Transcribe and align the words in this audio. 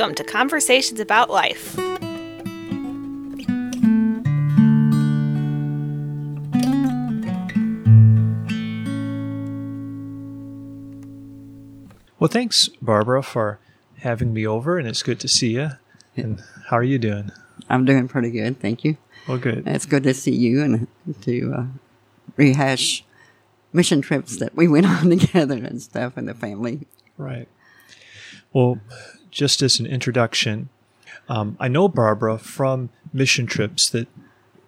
Welcome 0.00 0.14
to 0.14 0.24
Conversations 0.24 0.98
About 0.98 1.28
Life. 1.28 1.76
Well, 12.18 12.28
thanks, 12.28 12.68
Barbara, 12.80 13.22
for 13.22 13.58
having 13.98 14.32
me 14.32 14.46
over, 14.46 14.78
and 14.78 14.88
it's 14.88 15.02
good 15.02 15.20
to 15.20 15.28
see 15.28 15.56
you. 15.56 15.72
And 16.16 16.42
how 16.70 16.78
are 16.78 16.82
you 16.82 16.98
doing? 16.98 17.30
I'm 17.68 17.84
doing 17.84 18.08
pretty 18.08 18.30
good, 18.30 18.58
thank 18.58 18.82
you. 18.84 18.96
Well, 19.28 19.36
good. 19.36 19.64
It's 19.66 19.84
good 19.84 20.04
to 20.04 20.14
see 20.14 20.34
you 20.34 20.62
and 20.62 20.86
to 21.20 21.52
uh, 21.54 21.64
rehash 22.36 23.04
mission 23.74 24.00
trips 24.00 24.38
that 24.38 24.56
we 24.56 24.66
went 24.66 24.86
on 24.86 25.10
together 25.10 25.56
and 25.56 25.82
stuff, 25.82 26.16
and 26.16 26.26
the 26.26 26.32
family. 26.32 26.86
Right. 27.18 27.48
Well, 28.54 28.80
just 29.30 29.62
as 29.62 29.80
an 29.80 29.86
introduction, 29.86 30.68
um, 31.28 31.56
I 31.60 31.68
know 31.68 31.88
Barbara 31.88 32.38
from 32.38 32.90
mission 33.12 33.46
trips 33.46 33.88
that, 33.90 34.08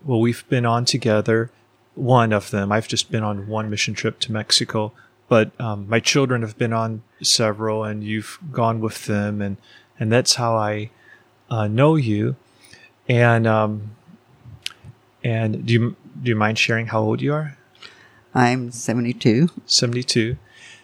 well, 0.05 0.20
we've 0.20 0.48
been 0.48 0.66
on 0.66 0.84
together. 0.84 1.51
One 1.95 2.33
of 2.33 2.51
them, 2.51 2.73
I've 2.73 2.89
just 2.89 3.11
been 3.11 3.23
on 3.23 3.48
one 3.48 3.69
mission 3.69 3.95
trip 3.95 4.19
to 4.20 4.33
Mexico, 4.33 4.93
but 5.29 5.51
um, 5.61 5.89
my 5.89 6.01
children 6.01 6.43
have 6.43 6.56
been 6.56 6.73
on 6.73 7.03
several, 7.23 7.84
and 7.84 8.03
you've 8.03 8.39
gone 8.51 8.80
with 8.80 9.06
them, 9.06 9.43
and 9.43 9.56
and 9.98 10.11
that's 10.11 10.34
how 10.34 10.56
I 10.56 10.91
uh, 11.51 11.69
know 11.69 11.97
you. 11.97 12.37
And 13.09 13.47
um, 13.47 13.97
and 15.23 15.67
do 15.67 15.73
you 15.73 15.97
do 16.23 16.31
you 16.31 16.37
mind 16.37 16.59
sharing 16.59 16.87
how 16.87 17.01
old 17.01 17.20
you 17.20 17.34
are? 17.34 17.56
I'm 18.34 18.70
72. 18.70 19.51
72. 19.67 20.37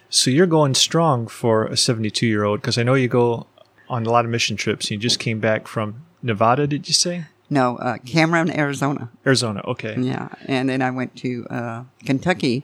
So 0.09 0.29
you're 0.29 0.47
going 0.47 0.75
strong 0.75 1.27
for 1.27 1.65
a 1.65 1.77
72 1.77 2.25
year 2.25 2.43
old 2.43 2.61
because 2.61 2.77
I 2.77 2.83
know 2.83 2.95
you 2.95 3.07
go 3.07 3.47
on 3.89 4.05
a 4.05 4.09
lot 4.09 4.25
of 4.25 4.31
mission 4.31 4.55
trips. 4.55 4.89
You 4.91 4.97
just 4.97 5.19
came 5.19 5.39
back 5.39 5.67
from 5.67 6.05
Nevada, 6.21 6.67
did 6.67 6.87
you 6.87 6.93
say? 6.93 7.25
No, 7.49 7.77
uh, 7.77 7.97
Cameron, 8.05 8.51
Arizona. 8.51 9.09
Arizona, 9.25 9.61
okay. 9.65 9.95
Yeah, 9.99 10.29
and 10.45 10.69
then 10.69 10.81
I 10.81 10.91
went 10.91 11.15
to 11.17 11.47
uh, 11.49 11.83
Kentucky 12.05 12.63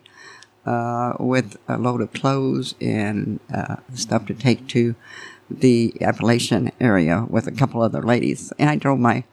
uh, 0.65 1.13
with 1.19 1.57
a 1.67 1.77
load 1.77 2.01
of 2.01 2.13
clothes 2.13 2.75
and 2.79 3.39
uh, 3.53 3.77
stuff 3.95 4.25
to 4.27 4.33
take 4.35 4.67
to 4.69 4.95
the 5.49 5.93
Appalachian 6.01 6.71
area 6.79 7.25
with 7.29 7.47
a 7.47 7.51
couple 7.51 7.81
other 7.81 8.01
ladies. 8.03 8.53
And 8.59 8.69
I 8.69 8.75
drove 8.75 8.99
my 8.99 9.23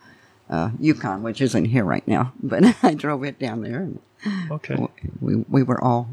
uh, 0.49 0.71
Yukon, 0.81 1.23
which 1.23 1.41
isn't 1.41 1.67
here 1.67 1.85
right 1.85 2.07
now, 2.09 2.33
but 2.43 2.77
I 2.83 2.95
drove 2.95 3.23
it 3.25 3.39
down 3.39 3.63
there. 3.63 3.81
And 3.81 4.01
Okay. 4.51 4.77
we 5.21 5.37
we 5.49 5.63
were 5.65 5.83
all 5.83 6.09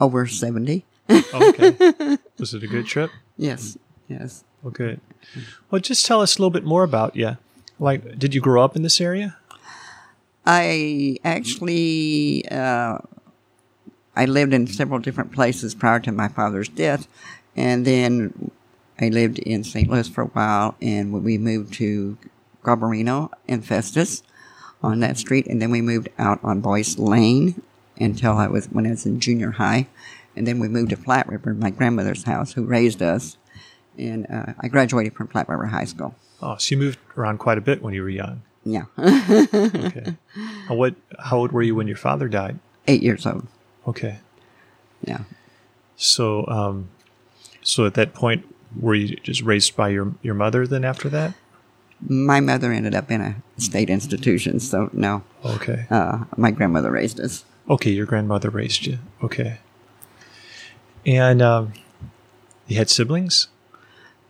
over 0.00 0.26
seventy. 0.26 0.84
okay. 1.10 2.16
Was 2.38 2.54
it 2.54 2.62
a 2.62 2.66
good 2.68 2.86
trip? 2.86 3.10
Yes, 3.36 3.76
yes. 4.08 4.44
Well, 4.62 4.72
good. 4.72 5.00
Well, 5.70 5.80
just 5.80 6.06
tell 6.06 6.20
us 6.20 6.36
a 6.36 6.40
little 6.40 6.50
bit 6.50 6.64
more 6.64 6.82
about 6.82 7.14
you. 7.16 7.36
Like, 7.78 8.18
did 8.18 8.34
you 8.34 8.40
grow 8.40 8.62
up 8.64 8.74
in 8.74 8.82
this 8.82 9.00
area? 9.00 9.36
I 10.44 11.18
actually 11.24 12.48
uh, 12.50 12.98
I 14.16 14.24
lived 14.24 14.52
in 14.52 14.66
several 14.66 14.98
different 14.98 15.32
places 15.32 15.74
prior 15.74 16.00
to 16.00 16.10
my 16.10 16.28
father's 16.28 16.68
death, 16.68 17.06
and 17.54 17.84
then 17.86 18.50
I 19.00 19.10
lived 19.10 19.38
in 19.38 19.62
St. 19.62 19.88
Louis 19.88 20.08
for 20.08 20.22
a 20.22 20.26
while, 20.26 20.74
and 20.82 21.12
we 21.12 21.38
moved 21.38 21.74
to 21.74 22.18
Garbarino 22.64 23.30
and 23.46 23.64
Festus 23.64 24.22
on 24.82 25.00
that 25.00 25.18
street, 25.18 25.46
and 25.46 25.62
then 25.62 25.70
we 25.70 25.80
moved 25.80 26.08
out 26.18 26.40
on 26.42 26.60
Boyce 26.60 26.98
Lane 26.98 27.62
until 28.00 28.32
I 28.38 28.48
was 28.48 28.66
when 28.66 28.86
I 28.86 28.90
was 28.90 29.06
in 29.06 29.20
junior 29.20 29.52
high, 29.52 29.86
and 30.34 30.46
then 30.46 30.58
we 30.58 30.68
moved 30.68 30.90
to 30.90 30.96
Flat 30.96 31.28
River, 31.28 31.54
my 31.54 31.70
grandmother's 31.70 32.24
house, 32.24 32.54
who 32.54 32.64
raised 32.64 33.02
us, 33.02 33.36
and 33.98 34.26
uh, 34.30 34.52
I 34.60 34.68
graduated 34.68 35.14
from 35.14 35.28
Flat 35.28 35.48
River 35.48 35.66
High 35.66 35.84
School. 35.84 36.14
Oh, 36.40 36.56
so 36.56 36.74
you 36.74 36.78
moved 36.78 36.98
around 37.16 37.38
quite 37.38 37.58
a 37.58 37.60
bit 37.60 37.82
when 37.82 37.94
you 37.94 38.02
were 38.02 38.08
young. 38.08 38.42
Yeah, 38.64 38.84
Okay. 38.98 40.14
And 40.68 40.78
what? 40.78 40.94
How 41.18 41.38
old 41.38 41.52
were 41.52 41.62
you 41.62 41.74
when 41.74 41.86
your 41.88 41.96
father 41.96 42.28
died? 42.28 42.58
eight 42.86 43.02
years 43.02 43.26
old. 43.26 43.46
Okay. 43.86 44.18
Yeah. 45.02 45.20
So, 45.96 46.46
um, 46.46 46.88
so 47.62 47.84
at 47.86 47.94
that 47.94 48.14
point, 48.14 48.44
were 48.78 48.94
you 48.94 49.16
just 49.16 49.42
raised 49.42 49.76
by 49.76 49.88
your 49.90 50.14
your 50.22 50.34
mother? 50.34 50.66
Then 50.66 50.84
after 50.84 51.08
that? 51.10 51.34
My 52.06 52.40
mother 52.40 52.72
ended 52.72 52.94
up 52.94 53.10
in 53.10 53.20
a 53.20 53.36
state 53.60 53.90
institution, 53.90 54.60
so 54.60 54.88
no, 54.92 55.22
Okay. 55.44 55.86
uh, 55.90 56.24
my 56.36 56.50
grandmother 56.52 56.90
raised 56.92 57.18
us. 57.20 57.44
Okay, 57.68 57.90
your 57.90 58.06
grandmother 58.06 58.50
raised 58.50 58.86
you. 58.86 58.98
Okay. 59.22 59.58
And 61.04 61.42
um, 61.42 61.72
you 62.66 62.76
had 62.76 62.88
siblings? 62.90 63.48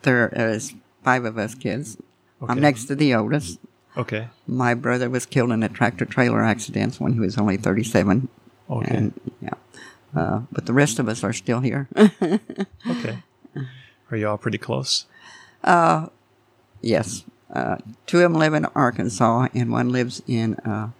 There 0.02 0.28
is 0.34 0.74
five 1.02 1.24
of 1.24 1.38
us 1.38 1.54
kids. 1.54 1.96
Okay. 2.42 2.52
I'm 2.52 2.60
next 2.60 2.84
to 2.86 2.94
the 2.94 3.14
oldest. 3.14 3.58
Okay. 3.96 4.28
My 4.46 4.74
brother 4.74 5.10
was 5.10 5.26
killed 5.26 5.50
in 5.50 5.62
a 5.62 5.68
tractor 5.68 6.04
trailer 6.04 6.42
accident 6.42 7.00
when 7.00 7.14
he 7.14 7.20
was 7.20 7.36
only 7.36 7.56
37. 7.56 8.28
Okay. 8.70 8.94
And 8.94 9.20
yeah, 9.40 9.54
uh, 10.14 10.40
but 10.52 10.66
the 10.66 10.72
rest 10.72 10.98
of 10.98 11.08
us 11.08 11.24
are 11.24 11.32
still 11.32 11.60
here. 11.60 11.88
Okay. 12.88 13.18
Are 14.10 14.16
you 14.16 14.28
all 14.28 14.38
pretty 14.38 14.56
close? 14.56 15.04
Uh, 15.62 16.06
yes, 16.80 17.24
uh, 17.52 17.76
two 18.06 18.18
of 18.18 18.22
them 18.22 18.34
live 18.34 18.54
in 18.54 18.64
Arkansas, 18.74 19.48
and 19.54 19.70
one 19.70 19.90
lives 19.90 20.22
in 20.26 20.54
uh, 20.64 20.90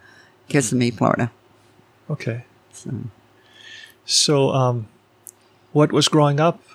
Kissimmee, 0.47 0.91
Florida. 0.91 1.31
Okay. 2.09 2.43
So 2.71 2.91
So, 4.05 4.49
um, 4.51 4.87
what 5.71 5.91
was 5.91 6.07
growing 6.07 6.39
up 6.39 6.61
uh, 6.61 6.68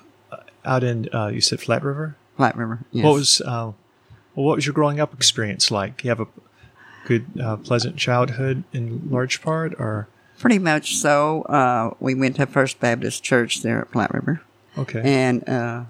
out 0.65 0.85
in, 0.85 1.09
uh, 1.15 1.29
you 1.29 1.41
said 1.41 1.61
Flat 1.61 1.83
River? 1.83 2.17
Flat 2.37 2.57
River. 2.57 2.81
Yes. 2.93 3.05
What 3.05 3.15
was, 3.15 3.41
uh, 3.41 3.73
well, 4.35 4.47
what 4.47 4.57
was 4.57 4.67
your 4.67 4.73
growing 4.75 5.01
up 5.01 5.15
experience 5.15 5.71
like? 5.71 6.03
You 6.05 6.11
have 6.11 6.21
a 6.21 6.27
good, 7.07 7.27
uh, 7.41 7.57
pleasant 7.57 7.97
childhood 7.97 8.65
in 8.73 9.09
large 9.11 9.43
part, 9.43 9.75
or? 9.79 10.09
Pretty 10.39 10.59
much 10.59 10.97
so. 10.97 11.43
Uh, 11.43 11.95
we 12.01 12.15
went 12.15 12.37
to 12.37 12.47
First 12.47 12.81
Baptist 12.81 13.23
Church 13.23 13.63
there 13.63 13.81
at 13.83 13.93
Flat 13.93 14.13
River. 14.13 14.41
Okay. 14.77 15.01
and 15.05 15.49
uh, 15.49 15.85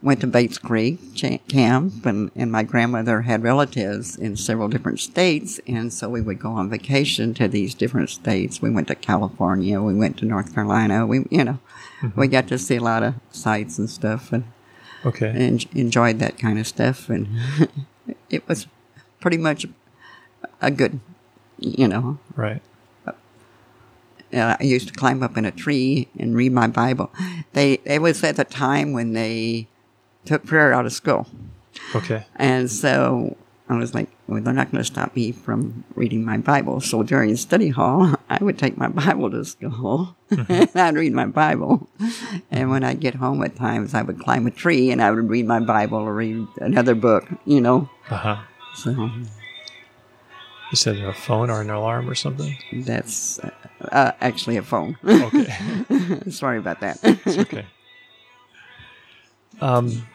went 0.00 0.20
to 0.20 0.26
Bates 0.26 0.58
Creek 0.58 0.98
camp, 1.48 2.06
and, 2.06 2.30
and 2.36 2.52
my 2.52 2.62
grandmother 2.62 3.22
had 3.22 3.42
relatives 3.42 4.16
in 4.16 4.36
several 4.36 4.68
different 4.68 5.00
states, 5.00 5.60
and 5.66 5.92
so 5.92 6.08
we 6.08 6.20
would 6.20 6.38
go 6.38 6.50
on 6.50 6.70
vacation 6.70 7.34
to 7.34 7.48
these 7.48 7.74
different 7.74 8.10
states. 8.10 8.62
We 8.62 8.70
went 8.70 8.88
to 8.88 8.94
California, 8.94 9.80
we 9.80 9.94
went 9.94 10.16
to 10.18 10.24
North 10.24 10.54
Carolina, 10.54 11.06
we 11.06 11.24
you 11.30 11.44
know, 11.44 11.58
we 12.16 12.28
got 12.28 12.46
to 12.48 12.58
see 12.58 12.76
a 12.76 12.82
lot 12.82 13.02
of 13.02 13.14
sights 13.30 13.78
and 13.78 13.90
stuff, 13.90 14.32
and, 14.32 14.44
okay. 15.04 15.30
and 15.30 15.66
enjoyed 15.74 16.20
that 16.20 16.38
kind 16.38 16.58
of 16.58 16.66
stuff, 16.66 17.08
and 17.08 17.28
it 18.30 18.46
was 18.48 18.68
pretty 19.20 19.38
much 19.38 19.66
a 20.60 20.70
good, 20.70 21.00
you 21.58 21.88
know, 21.88 22.18
right. 22.36 22.62
uh, 23.04 23.12
I 24.32 24.62
used 24.62 24.86
to 24.86 24.94
climb 24.94 25.24
up 25.24 25.36
in 25.36 25.44
a 25.44 25.50
tree 25.50 26.06
and 26.16 26.36
read 26.36 26.52
my 26.52 26.68
Bible. 26.68 27.10
They 27.52 27.80
it 27.84 28.00
was 28.00 28.22
at 28.22 28.36
the 28.36 28.44
time 28.44 28.92
when 28.92 29.12
they 29.12 29.66
took 30.24 30.44
prayer 30.46 30.72
out 30.72 30.86
of 30.86 30.92
school, 30.92 31.26
Okay. 31.94 32.24
and 32.36 32.70
so 32.70 33.36
I 33.68 33.76
was 33.76 33.94
like, 33.94 34.08
well, 34.26 34.40
they're 34.42 34.54
not 34.54 34.70
going 34.72 34.82
to 34.82 34.84
stop 34.90 35.14
me 35.14 35.30
from 35.32 35.84
reading 35.94 36.24
my 36.24 36.38
Bible. 36.38 36.80
So 36.80 37.02
during 37.02 37.36
study 37.36 37.68
hall, 37.68 38.14
I 38.30 38.42
would 38.42 38.58
take 38.58 38.78
my 38.78 38.88
Bible 38.88 39.30
to 39.30 39.44
school 39.44 40.16
and 40.30 40.70
I'd 40.74 40.94
read 40.96 41.12
my 41.12 41.26
Bible. 41.26 41.86
And 42.50 42.70
when 42.70 42.82
I'd 42.82 43.00
get 43.00 43.16
home 43.16 43.42
at 43.44 43.56
times, 43.56 43.92
I 43.92 44.00
would 44.00 44.18
climb 44.20 44.46
a 44.46 44.50
tree 44.50 44.90
and 44.90 45.02
I 45.02 45.10
would 45.10 45.28
read 45.28 45.46
my 45.46 45.60
Bible 45.60 45.98
or 45.98 46.14
read 46.14 46.46
another 46.62 46.94
book, 46.94 47.26
you 47.44 47.60
know. 47.60 47.90
Uh 48.08 48.16
huh. 48.16 48.36
So 48.74 49.10
Is 50.72 50.84
that 50.84 50.96
a 50.96 51.12
phone 51.12 51.50
or 51.50 51.60
an 51.60 51.68
alarm 51.70 52.08
or 52.08 52.14
something? 52.14 52.56
that's 52.72 53.38
uh, 53.40 53.50
uh, 53.92 54.12
actually 54.22 54.56
a 54.56 54.62
phone. 54.62 54.96
Okay. 55.04 55.52
Sorry 56.30 56.56
about 56.58 56.80
that. 56.80 56.98
It's 57.02 57.36
okay. 57.38 57.66
Um, 59.60 60.06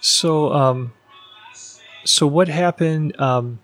so, 0.00 0.52
um, 0.52 0.92
so 2.04 2.26
what 2.26 2.48
happened? 2.48 3.18
Um, 3.20 3.58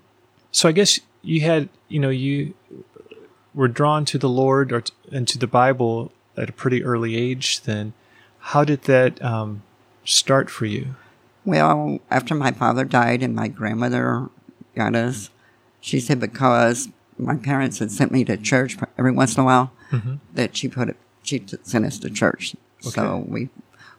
so 0.50 0.68
I 0.68 0.72
guess 0.72 0.98
you 1.22 1.42
had, 1.42 1.68
you 1.88 2.00
know, 2.00 2.10
you 2.10 2.54
were 3.54 3.68
drawn 3.68 4.04
to 4.06 4.18
the 4.18 4.28
Lord 4.28 4.72
or 4.72 4.80
t- 4.80 4.92
and 5.10 5.28
to 5.28 5.38
the 5.38 5.46
Bible 5.46 6.12
at 6.36 6.48
a 6.48 6.52
pretty 6.52 6.82
early 6.82 7.16
age. 7.16 7.62
Then, 7.62 7.92
how 8.38 8.64
did 8.64 8.82
that 8.82 9.22
um, 9.22 9.62
start 10.04 10.50
for 10.50 10.66
you? 10.66 10.96
Well, 11.44 12.00
after 12.10 12.34
my 12.34 12.50
father 12.52 12.84
died 12.84 13.22
and 13.22 13.34
my 13.34 13.48
grandmother 13.48 14.28
got 14.74 14.94
us, 14.94 15.30
she 15.80 16.00
said 16.00 16.20
because 16.20 16.88
my 17.18 17.36
parents 17.36 17.78
had 17.78 17.90
sent 17.90 18.10
me 18.12 18.24
to 18.24 18.36
church 18.36 18.76
every 18.98 19.12
once 19.12 19.36
in 19.36 19.42
a 19.42 19.44
while, 19.44 19.72
that 20.34 20.56
she 20.56 20.68
put 20.68 20.88
it, 20.88 20.96
she 21.22 21.44
sent 21.62 21.84
us 21.84 21.98
to 21.98 22.10
church. 22.10 22.56
So 22.80 23.24
we 23.28 23.48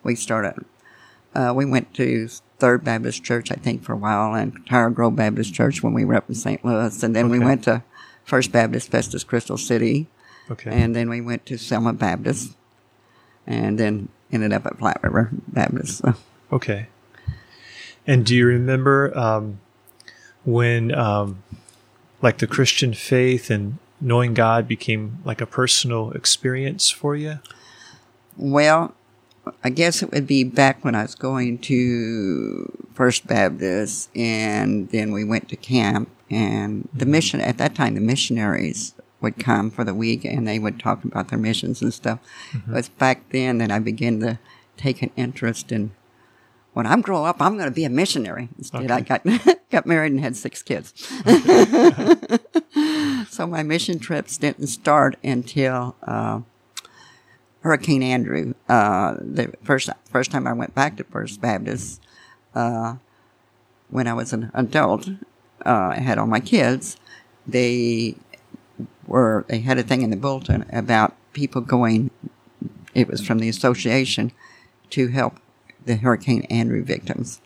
we 0.03 0.15
started. 0.15 0.63
Uh, 1.35 1.53
we 1.55 1.65
went 1.65 1.94
to 1.95 2.27
Third 2.59 2.83
Baptist 2.83 3.23
Church, 3.23 3.51
I 3.51 3.55
think, 3.55 3.83
for 3.83 3.94
a 3.94 3.97
while, 3.97 4.33
and 4.35 4.65
Tower 4.67 4.89
Grove 4.89 5.15
Baptist 5.15 5.53
Church 5.53 5.81
when 5.81 5.94
we 5.94 6.05
were 6.05 6.15
up 6.15 6.29
in 6.29 6.35
St. 6.35 6.63
Louis, 6.63 7.01
and 7.03 7.15
then 7.15 7.29
we 7.29 7.39
went 7.39 7.63
to 7.63 7.83
First 8.23 8.51
Baptist 8.51 8.89
Festus 8.91 9.23
Crystal 9.23 9.57
City, 9.57 10.07
Okay. 10.51 10.69
and 10.71 10.95
then 10.95 11.09
we 11.09 11.21
went 11.21 11.45
to 11.47 11.57
Selma 11.57 11.94
Baptist, 11.94 12.55
and 13.47 13.79
then 13.79 14.09
ended 14.31 14.53
up 14.53 14.65
at 14.65 14.77
Flat 14.77 15.01
River 15.03 15.29
Baptist. 15.47 16.00
So. 16.00 16.13
okay. 16.51 16.88
And 18.05 18.25
do 18.25 18.35
you 18.35 18.45
remember 18.45 19.17
um, 19.17 19.59
when, 20.44 20.94
um, 20.94 21.41
like, 22.21 22.38
the 22.39 22.47
Christian 22.47 22.94
faith 22.94 23.50
and 23.50 23.77
knowing 24.01 24.33
God 24.33 24.67
became 24.67 25.19
like 25.23 25.39
a 25.41 25.45
personal 25.45 26.11
experience 26.11 26.89
for 26.89 27.15
you? 27.15 27.39
Well, 28.35 28.94
I 29.63 29.69
guess 29.69 30.01
it 30.01 30.11
would 30.11 30.27
be 30.27 30.43
back 30.43 30.85
when 30.85 30.95
I 30.95 31.01
was 31.01 31.15
going 31.15 31.57
to 31.59 32.71
First 32.93 33.27
Baptist, 33.27 34.09
and 34.15 34.89
then 34.89 35.11
we 35.11 35.23
went 35.23 35.49
to 35.49 35.55
camp. 35.55 36.09
And 36.29 36.87
the 36.93 37.05
mission 37.05 37.41
at 37.41 37.57
that 37.57 37.75
time, 37.75 37.95
the 37.95 38.01
missionaries 38.01 38.95
would 39.21 39.39
come 39.39 39.69
for 39.69 39.83
the 39.83 39.93
week, 39.93 40.25
and 40.25 40.47
they 40.47 40.59
would 40.59 40.79
talk 40.79 41.03
about 41.03 41.27
their 41.27 41.39
missions 41.39 41.81
and 41.81 41.93
stuff. 41.93 42.19
It 42.53 42.67
was 42.67 42.89
back 42.89 43.29
then 43.29 43.57
that 43.57 43.71
I 43.71 43.79
began 43.79 44.19
to 44.21 44.39
take 44.77 45.01
an 45.01 45.11
interest 45.15 45.71
in. 45.71 45.91
When 46.73 46.87
I'm 46.87 47.01
grow 47.01 47.25
up, 47.25 47.39
I'm 47.39 47.55
going 47.55 47.69
to 47.69 47.75
be 47.75 47.85
a 47.85 47.89
missionary. 47.89 48.49
Instead, 48.57 48.89
I 48.89 49.01
got 49.01 49.23
got 49.71 49.85
married 49.85 50.13
and 50.13 50.21
had 50.21 50.35
six 50.35 50.63
kids. 50.63 50.91
so 53.29 53.45
my 53.45 53.61
mission 53.61 53.99
trips 53.99 54.37
didn't 54.37 54.67
start 54.67 55.17
until. 55.23 55.95
Uh, 56.01 56.41
Hurricane 57.63 58.04
Andrew. 58.04 58.54
Uh, 58.68 59.15
the 59.19 59.54
first 59.63 59.89
first 60.06 60.31
time 60.31 60.45
I 60.45 60.54
went 60.54 60.75
back 60.75 60.98
to 60.98 61.04
First 61.06 61.42
Baptist, 61.42 62.01
uh, 62.54 62.95
when 63.89 64.06
I 64.07 64.13
was 64.13 64.33
an 64.33 64.51
adult, 64.54 65.07
uh, 65.65 65.94
I 65.95 66.00
had 66.00 66.18
all 66.18 66.27
my 66.27 66.42
kids. 66.42 66.98
They 67.48 68.15
were 69.07 69.45
they 69.48 69.60
had 69.60 69.77
a 69.77 69.83
thing 69.83 70.01
in 70.01 70.10
the 70.10 70.18
bulletin 70.18 70.65
about 70.71 71.15
people 71.31 71.62
going. 71.62 72.12
It 72.94 73.07
was 73.07 73.25
from 73.25 73.39
the 73.39 73.50
association 73.50 74.33
to 74.92 75.07
help 75.07 75.39
the 75.86 75.95
Hurricane 75.95 76.44
Andrew 76.44 76.83
victims, 76.83 77.39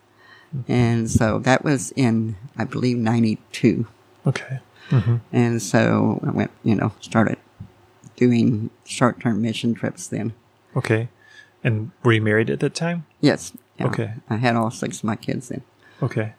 and 0.68 1.10
so 1.10 1.38
that 1.40 1.64
was 1.64 1.92
in 1.92 2.36
I 2.58 2.64
believe 2.64 2.98
'92. 2.98 3.86
Okay. 4.25 4.60
And 5.34 5.62
so 5.62 6.22
I 6.25 6.31
went, 6.31 6.52
you 6.64 6.74
know, 6.74 6.94
started 7.02 7.38
doing 8.18 8.69
short 8.86 9.22
term 9.22 9.42
mission 9.42 9.74
trips 9.74 10.08
then. 10.08 10.34
Okay. 10.75 11.08
And 11.64 11.92
were 12.04 12.14
you 12.14 12.22
married 12.22 12.50
at 12.50 12.60
that 12.60 12.75
time? 12.75 13.06
Yes. 13.22 13.54
yeah. 13.80 13.88
Okay. 13.88 14.14
I 14.30 14.36
had 14.36 14.56
all 14.56 14.69
six 14.72 15.00
of 15.00 15.04
my 15.06 15.16
kids 15.16 15.48
then. 15.48 15.62
Okay. 16.04 16.34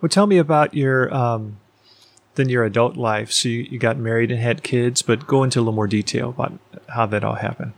Well, 0.00 0.08
tell 0.08 0.26
me 0.26 0.38
about 0.38 0.74
your 0.74 1.14
um, 1.14 1.58
then 2.34 2.48
your 2.48 2.64
adult 2.64 2.96
life. 2.96 3.30
So 3.30 3.48
you, 3.48 3.60
you 3.62 3.78
got 3.78 3.96
married 3.96 4.30
and 4.30 4.40
had 4.40 4.62
kids, 4.62 5.02
but 5.02 5.26
go 5.26 5.44
into 5.44 5.58
a 5.58 5.62
little 5.62 5.72
more 5.74 5.86
detail 5.86 6.30
about 6.30 6.58
how 6.88 7.06
that 7.06 7.24
all 7.24 7.36
happened. 7.36 7.72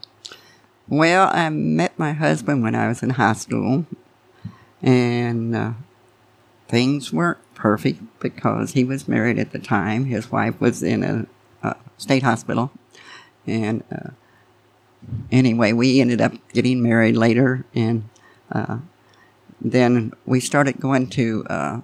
Well, 0.89 1.31
I 1.33 1.49
met 1.49 1.99
my 1.99 2.13
husband 2.13 2.63
when 2.63 2.75
I 2.75 2.89
was 2.89 3.03
in 3.03 3.11
high 3.11 3.33
school, 3.33 3.87
and 4.83 5.57
uh, 5.57 5.73
things 6.69 7.13
weren't 7.13 7.39
perfect 7.55 8.03
because 8.21 8.73
he 8.73 8.85
was 8.85 9.09
married 9.09 9.39
at 9.39 9.53
the 9.53 9.59
time. 9.59 10.07
His 10.07 10.31
wife 10.31 10.61
was 10.61 10.83
in 10.83 11.03
a, 11.03 11.27
a 11.63 11.77
state 11.97 12.23
hospital, 12.23 12.71
and 13.47 13.83
uh, 13.93 14.11
anyway, 15.31 15.73
we 15.73 16.01
ended 16.01 16.21
up 16.21 16.33
getting 16.53 16.83
married 16.83 17.17
later, 17.17 17.65
and 17.75 18.09
uh, 18.53 18.79
then 19.61 20.13
we 20.27 20.41
started 20.41 20.81
going 20.81 21.09
to. 21.11 21.45
Uh, 21.49 21.81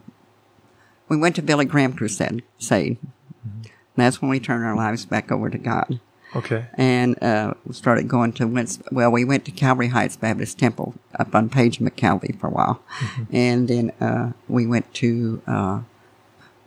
we 1.09 1.17
went 1.17 1.35
to 1.37 1.43
Billy 1.43 1.65
Graham 1.65 1.93
Crusade. 1.93 2.43
Crusade. 2.59 2.99
That's 3.97 4.23
when 4.23 4.31
we 4.31 4.41
turned 4.41 4.65
our 4.65 4.77
lives 4.77 5.05
back 5.05 5.31
over 5.33 5.51
to 5.51 5.59
God 5.59 6.01
Okay. 6.35 6.67
and 6.75 7.21
uh, 7.23 7.55
we 7.67 7.75
started 7.75 8.07
going 8.09 8.33
to 8.35 8.47
Wentz. 8.47 8.79
Well, 8.93 9.11
we 9.11 9.25
went 9.25 9.45
to 9.47 9.51
Calvary 9.51 9.89
Heights 9.89 10.17
Baptist 10.17 10.59
Temple 10.59 10.95
up 11.19 11.35
on 11.35 11.49
Page 11.51 11.81
McKelvey 11.81 12.39
for 12.39 12.47
a 12.47 12.51
while, 12.51 12.83
and 13.33 13.67
then 13.69 13.91
uh, 14.01 14.33
we 14.49 14.67
went 14.67 14.93
to 14.95 15.43
uh, 15.47 15.81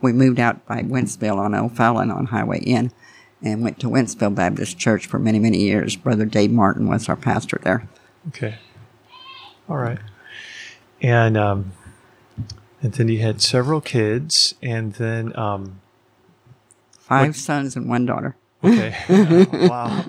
we 0.02 0.12
moved 0.12 0.38
out 0.38 0.64
by 0.66 0.82
Wentzville 0.82 1.38
on 1.38 1.54
O'Fallon 1.54 2.10
on 2.10 2.26
Highway 2.26 2.60
N, 2.66 2.92
and 3.44 3.62
went 3.62 3.78
to 3.80 3.88
Wentzville 3.88 4.34
Baptist 4.34 4.78
Church 4.78 5.06
for 5.06 5.18
many 5.20 5.38
many 5.38 5.58
years. 5.58 5.94
Brother 5.94 6.24
Dave 6.24 6.50
Martin 6.50 6.88
was 6.88 7.08
our 7.08 7.16
pastor 7.16 7.60
there. 7.62 7.86
Okay. 8.28 8.56
All 9.68 9.76
right. 9.76 9.98
And 11.00 11.36
um, 11.36 11.72
and 12.82 12.92
then 12.94 13.08
you 13.08 13.20
had 13.20 13.40
several 13.40 13.80
kids, 13.80 14.54
and 14.62 14.94
then 14.94 15.36
um, 15.38 15.80
Five 16.98 17.36
sons 17.36 17.76
and 17.76 17.86
one 17.86 18.06
daughter. 18.06 18.34
okay. 18.64 18.96
wow. 19.68 20.06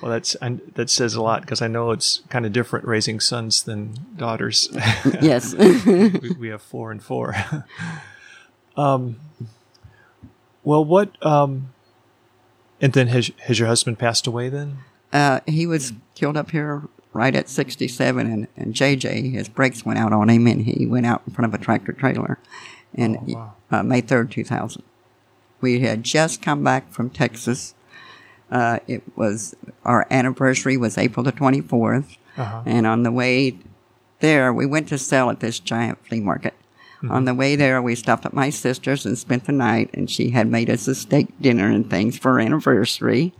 Well, 0.00 0.12
that's 0.12 0.34
and 0.36 0.60
that 0.74 0.88
says 0.88 1.14
a 1.14 1.22
lot 1.22 1.42
because 1.42 1.60
I 1.60 1.68
know 1.68 1.90
it's 1.90 2.22
kind 2.30 2.46
of 2.46 2.52
different 2.52 2.86
raising 2.86 3.20
sons 3.20 3.62
than 3.62 3.94
daughters. 4.16 4.68
yes. 5.20 5.54
we, 5.54 6.30
we 6.38 6.48
have 6.48 6.62
four 6.62 6.90
and 6.90 7.02
four. 7.02 7.34
um, 8.76 9.16
well, 10.62 10.84
what? 10.84 11.24
Um, 11.24 11.72
and 12.84 12.92
then 12.92 13.06
has 13.08 13.30
has 13.46 13.58
your 13.58 13.68
husband 13.68 13.98
passed 13.98 14.26
away? 14.26 14.48
Then 14.50 14.78
Uh, 15.12 15.40
he 15.46 15.66
was 15.66 15.92
killed 16.14 16.36
up 16.36 16.50
here 16.50 16.82
right 17.12 17.34
at 17.36 17.48
67, 17.48 18.26
and, 18.26 18.48
and 18.56 18.74
JJ, 18.74 19.32
his 19.32 19.48
brakes 19.48 19.86
went 19.86 19.98
out 19.98 20.12
on 20.12 20.28
him, 20.28 20.46
and 20.48 20.62
he 20.62 20.84
went 20.86 21.06
out 21.06 21.22
in 21.26 21.32
front 21.32 21.46
of 21.54 21.58
a 21.60 21.64
tractor 21.64 21.92
trailer. 21.92 22.38
And 22.94 23.16
Oh, 23.16 23.24
wow. 23.34 23.52
uh, 23.70 23.82
May 23.84 24.02
3rd, 24.02 24.30
2000. 24.32 24.82
We 25.60 25.80
had 25.80 26.02
just 26.02 26.42
come 26.42 26.62
back 26.64 26.90
from 26.92 27.10
Texas. 27.10 27.74
Uh, 28.50 28.80
it 28.88 29.02
was 29.16 29.54
our 29.84 30.06
anniversary 30.10 30.76
was 30.76 30.98
April 30.98 31.22
the 31.24 31.32
24th, 31.32 32.16
Uh-huh. 32.36 32.62
and 32.66 32.86
on 32.86 33.02
the 33.04 33.12
way 33.12 33.56
there, 34.20 34.52
we 34.52 34.66
went 34.66 34.88
to 34.88 34.98
sell 34.98 35.30
at 35.30 35.38
this 35.40 35.58
giant 35.60 36.04
flea 36.06 36.20
market. 36.20 36.54
On 37.10 37.24
the 37.24 37.34
way 37.34 37.56
there, 37.56 37.80
we 37.82 37.94
stopped 37.94 38.24
at 38.26 38.32
my 38.32 38.50
sister's 38.50 39.04
and 39.04 39.16
spent 39.18 39.44
the 39.44 39.52
night, 39.52 39.90
and 39.94 40.10
she 40.10 40.30
had 40.30 40.46
made 40.48 40.70
us 40.70 40.86
a 40.88 40.94
steak 40.94 41.28
dinner 41.40 41.70
and 41.70 41.88
things 41.88 42.18
for 42.18 42.32
our 42.32 42.40
anniversary. 42.40 43.32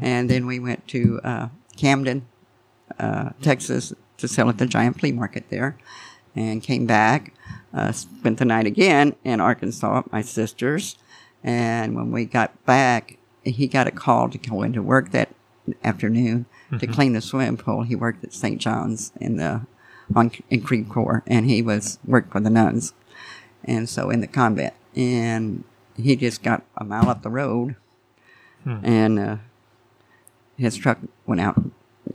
And 0.00 0.28
then 0.30 0.46
we 0.46 0.58
went 0.58 0.86
to 0.88 1.20
uh, 1.24 1.48
Canton, 1.76 2.26
uh, 2.98 3.30
Texas, 3.42 3.92
to 4.18 4.28
sell 4.28 4.48
at 4.48 4.58
the 4.58 4.66
giant 4.66 4.98
flea 5.00 5.12
market 5.12 5.44
there, 5.48 5.76
and 6.34 6.62
came 6.62 6.86
back, 6.86 7.32
uh, 7.72 7.92
spent 7.92 8.38
the 8.38 8.44
night 8.44 8.66
again 8.66 9.14
in 9.24 9.40
Arkansas 9.40 9.98
at 9.98 10.12
my 10.12 10.22
sister's. 10.22 10.96
And 11.42 11.94
when 11.94 12.10
we 12.10 12.24
got 12.24 12.64
back, 12.66 13.18
he 13.44 13.66
got 13.68 13.86
a 13.86 13.92
call 13.92 14.28
to 14.28 14.38
go 14.38 14.62
into 14.62 14.82
work 14.82 15.12
that 15.12 15.28
afternoon 15.84 16.46
to 16.78 16.86
clean 16.86 17.12
the 17.12 17.20
swimming 17.20 17.56
pool. 17.56 17.82
He 17.82 17.94
worked 17.94 18.24
at 18.24 18.32
St. 18.32 18.60
John's 18.60 19.12
in 19.20 19.36
the 19.36 19.62
on 20.14 20.30
in 20.50 20.62
Creve 20.62 20.88
Coeur, 20.88 21.22
and 21.26 21.46
he 21.46 21.62
was 21.62 21.98
worked 22.04 22.32
for 22.32 22.40
the 22.40 22.50
nuns, 22.50 22.94
and 23.64 23.88
so 23.88 24.10
in 24.10 24.20
the 24.20 24.26
combat. 24.26 24.74
And 24.96 25.64
he 25.96 26.16
just 26.16 26.42
got 26.42 26.62
a 26.76 26.84
mile 26.84 27.08
up 27.08 27.22
the 27.22 27.30
road, 27.30 27.76
and 28.64 29.18
uh, 29.18 29.36
his 30.56 30.76
truck 30.76 30.98
went 31.26 31.40
out. 31.40 31.62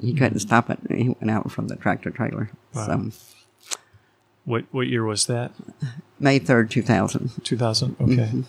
He 0.02 0.14
couldn't 0.14 0.40
stop 0.40 0.70
it. 0.70 0.80
He 0.90 1.10
went 1.10 1.32
out 1.32 1.52
from 1.52 1.68
the 1.68 1.76
tractor 1.76 2.10
trailer. 2.12 2.50
So 2.74 3.12
what 4.46 4.66
what 4.72 4.88
year 4.88 5.06
was 5.06 5.26
that? 5.28 5.52
May 6.20 6.40
third, 6.40 6.70
two 6.72 6.82
thousand. 6.82 7.32
Two 7.44 7.58
thousand. 7.58 7.96
Okay. 8.02 8.44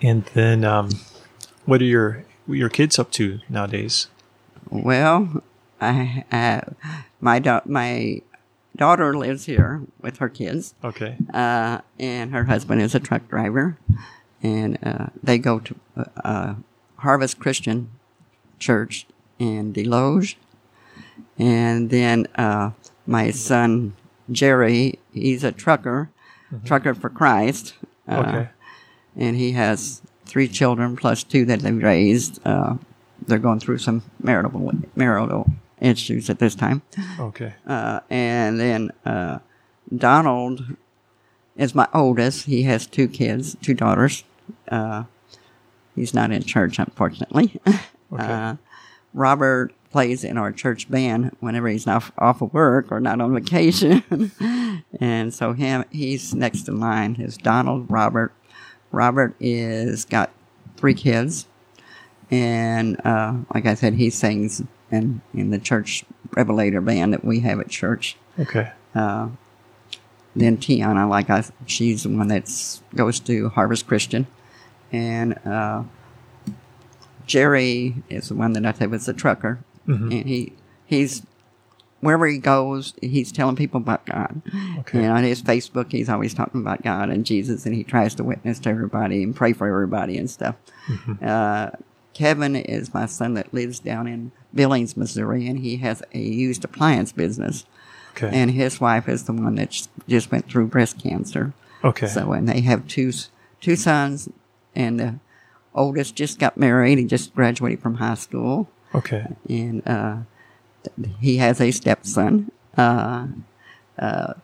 And 0.00 0.24
then, 0.34 0.64
um, 0.64 0.90
what 1.64 1.80
are 1.80 1.84
your 1.86 2.24
what 2.46 2.54
are 2.54 2.58
your 2.58 2.68
kids 2.68 2.98
up 2.98 3.10
to 3.12 3.40
nowadays? 3.48 4.08
Well, 4.68 5.42
I, 5.80 6.24
I 6.32 6.62
my 7.20 7.38
da- 7.38 7.60
my 7.66 8.22
daughter 8.76 9.14
lives 9.16 9.44
here 9.46 9.82
with 10.00 10.18
her 10.18 10.28
kids, 10.28 10.74
Okay. 10.84 11.16
uh, 11.32 11.78
and 11.98 12.32
her 12.32 12.44
husband 12.44 12.80
is 12.80 12.94
a 12.94 13.00
truck 13.00 13.28
driver, 13.28 13.78
and 14.42 14.78
uh, 14.82 15.06
they 15.22 15.38
go 15.38 15.58
to 15.60 15.74
uh, 15.96 16.04
uh, 16.24 16.54
Harvest 16.96 17.38
Christian 17.38 17.90
Church 18.58 19.06
in 19.38 19.72
Desloge, 19.72 20.36
and 21.38 21.90
then 21.90 22.26
uh, 22.36 22.70
my 23.06 23.30
son 23.30 23.94
Jerry, 24.30 24.98
he's 25.12 25.44
a 25.44 25.52
trucker, 25.52 26.10
trucker 26.64 26.94
for 26.94 27.10
Christ. 27.10 27.74
Uh, 28.08 28.24
Okay. 28.26 28.48
and 29.16 29.36
he 29.36 29.52
has 29.52 30.02
three 30.24 30.48
children 30.48 30.96
plus 30.96 31.22
two 31.22 31.44
that 31.44 31.60
they've 31.60 31.82
raised. 31.82 32.40
Uh, 32.44 32.76
they're 33.26 33.38
going 33.38 33.60
through 33.60 33.78
some 33.78 34.02
marital 34.20 34.72
marital 34.96 35.50
issues 35.82 36.30
at 36.30 36.38
this 36.38 36.54
time. 36.54 36.82
Okay. 37.18 37.52
Uh, 37.66 38.00
and 38.10 38.58
then 38.58 38.90
uh, 39.04 39.38
Donald 39.94 40.76
is 41.56 41.74
my 41.74 41.86
oldest. 41.92 42.46
He 42.46 42.62
has 42.62 42.86
two 42.86 43.06
kids, 43.06 43.56
two 43.60 43.74
daughters. 43.74 44.24
Uh, 44.68 45.04
he's 45.94 46.14
not 46.14 46.32
in 46.32 46.42
church, 46.42 46.78
unfortunately. 46.78 47.60
Uh, 48.14 48.56
Robert 49.14 49.72
plays 49.90 50.22
in 50.22 50.36
our 50.36 50.52
church 50.52 50.90
band 50.90 51.34
whenever 51.40 51.66
he's 51.68 51.86
not 51.86 52.12
off 52.18 52.42
of 52.42 52.52
work 52.52 52.92
or 52.92 53.00
not 53.00 53.22
on 53.22 53.32
vacation. 53.32 54.02
and 55.00 55.32
so 55.32 55.54
him, 55.54 55.86
he's 55.90 56.34
next 56.34 56.68
in 56.68 56.78
line. 56.78 57.16
Is 57.18 57.38
Donald 57.38 57.90
Robert. 57.90 58.34
Robert 58.90 59.34
is 59.40 60.04
got 60.04 60.30
three 60.76 60.92
kids, 60.92 61.46
and 62.30 63.00
uh, 63.06 63.34
like 63.54 63.64
I 63.64 63.72
said, 63.72 63.94
he 63.94 64.10
sings 64.10 64.62
in 64.92 65.20
in 65.34 65.50
the 65.50 65.58
church 65.58 66.04
Revelator 66.36 66.80
band 66.80 67.12
that 67.12 67.24
we 67.24 67.40
have 67.40 67.58
at 67.60 67.68
church. 67.68 68.16
Okay. 68.38 68.70
Uh, 68.94 69.28
then 70.36 70.56
Tiana, 70.58 71.08
like 71.08 71.28
I, 71.30 71.44
she's 71.66 72.04
the 72.04 72.08
one 72.10 72.28
that 72.28 72.48
goes 72.94 73.18
to 73.20 73.48
Harvest 73.50 73.86
Christian, 73.86 74.26
and 74.92 75.38
uh, 75.46 75.82
Jerry 77.26 77.96
is 78.08 78.28
the 78.28 78.34
one 78.34 78.52
that 78.54 78.66
I 78.66 78.72
said 78.72 78.90
was 78.90 79.08
a 79.08 79.12
trucker, 79.12 79.58
Mhm. 79.86 80.12
and 80.20 80.28
he 80.28 80.52
he's 80.86 81.22
wherever 82.00 82.26
he 82.26 82.38
goes, 82.38 82.94
he's 83.00 83.30
telling 83.30 83.54
people 83.54 83.80
about 83.80 84.04
God. 84.06 84.42
Okay. 84.80 85.04
And 85.04 85.12
on 85.12 85.22
his 85.22 85.40
Facebook, 85.40 85.92
he's 85.92 86.08
always 86.08 86.34
talking 86.34 86.60
about 86.60 86.82
God 86.82 87.10
and 87.10 87.24
Jesus, 87.24 87.64
and 87.64 87.74
he 87.76 87.84
tries 87.84 88.14
to 88.16 88.24
witness 88.24 88.58
to 88.60 88.70
everybody 88.70 89.22
and 89.22 89.36
pray 89.36 89.52
for 89.52 89.68
everybody 89.68 90.18
and 90.18 90.28
stuff. 90.28 90.56
Uh, 91.22 91.70
Kevin 92.14 92.56
is 92.56 92.92
my 92.92 93.06
son 93.06 93.34
that 93.34 93.52
lives 93.54 93.80
down 93.80 94.06
in 94.06 94.32
Billings, 94.54 94.96
Missouri, 94.96 95.46
and 95.46 95.58
he 95.58 95.78
has 95.78 96.02
a 96.12 96.18
used 96.18 96.64
appliance 96.64 97.12
business. 97.12 97.64
Okay. 98.16 98.30
And 98.32 98.50
his 98.50 98.80
wife 98.80 99.08
is 99.08 99.24
the 99.24 99.32
one 99.32 99.54
that 99.54 99.70
just- 100.06 100.30
went 100.30 100.48
through 100.48 100.66
breast 100.66 101.02
cancer. 101.02 101.54
okay. 101.82 102.06
So, 102.06 102.32
and 102.32 102.48
they 102.48 102.60
have 102.60 102.86
two 102.86 103.12
two 103.60 103.76
sons, 103.76 104.28
and 104.74 105.00
the 105.00 105.14
oldest 105.74 106.14
just 106.14 106.38
got 106.38 106.56
married. 106.56 106.98
He 106.98 107.04
just 107.06 107.34
graduated 107.34 107.80
from 107.80 107.94
high 107.94 108.14
school, 108.14 108.68
okay. 108.94 109.26
and 109.48 109.86
uh, 109.86 110.16
he 111.20 111.38
has 111.38 111.60
a 111.60 111.70
stepson. 111.70 112.50
Uh, 112.76 113.28
uh, 113.98 114.34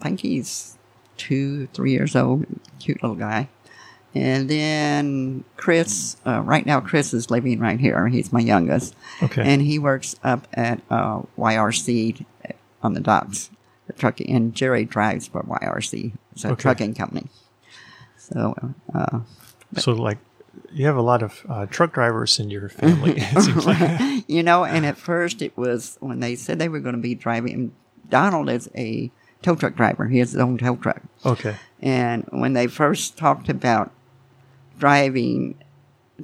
I 0.00 0.02
think 0.02 0.20
he's 0.20 0.78
two, 1.16 1.66
three 1.68 1.92
years 1.92 2.16
old. 2.16 2.46
Cute 2.78 3.02
little 3.02 3.16
guy. 3.16 3.48
And 4.14 4.48
then 4.50 5.44
Chris, 5.56 6.16
uh, 6.26 6.40
right 6.42 6.66
now 6.66 6.80
Chris 6.80 7.14
is 7.14 7.30
living 7.30 7.60
right 7.60 7.80
here. 7.80 8.08
He's 8.08 8.32
my 8.32 8.40
youngest. 8.40 8.94
Okay. 9.22 9.42
And 9.42 9.62
he 9.62 9.78
works 9.78 10.16
up 10.22 10.46
at 10.52 10.80
uh, 10.90 11.22
YRC 11.38 12.24
on 12.82 12.92
the 12.94 13.00
docks, 13.00 13.50
the 13.86 13.92
trucking. 13.94 14.30
And 14.34 14.54
Jerry 14.54 14.84
drives 14.84 15.28
for 15.28 15.42
YRC. 15.42 16.12
It's 16.32 16.44
a 16.44 16.48
Okay. 16.52 16.60
trucking 16.62 16.94
company. 16.94 17.28
So, 18.18 18.54
uh, 18.94 19.20
So, 19.78 19.92
like, 19.92 20.18
you 20.70 20.86
have 20.86 20.96
a 20.96 21.02
lot 21.02 21.22
of 21.22 21.44
uh, 21.48 21.66
truck 21.66 21.92
drivers 21.94 22.38
in 22.38 22.50
your 22.50 22.68
family. 22.68 23.14
it 23.16 23.42
seems 23.42 23.66
like. 23.66 24.24
you 24.28 24.42
know, 24.42 24.64
and 24.64 24.84
at 24.84 24.98
first 24.98 25.40
it 25.42 25.56
was 25.56 25.96
when 26.00 26.20
they 26.20 26.34
said 26.36 26.58
they 26.58 26.68
were 26.68 26.80
going 26.80 26.94
to 26.94 27.00
be 27.00 27.14
driving. 27.14 27.72
Donald 28.10 28.50
is 28.50 28.68
a 28.76 29.10
tow 29.40 29.54
truck 29.56 29.74
driver. 29.74 30.08
He 30.08 30.18
has 30.18 30.32
his 30.32 30.40
own 30.40 30.58
tow 30.58 30.76
truck. 30.76 31.00
Okay. 31.24 31.56
And 31.80 32.24
when 32.30 32.52
they 32.52 32.66
first 32.66 33.16
talked 33.16 33.48
about 33.48 33.90
driving 34.82 35.54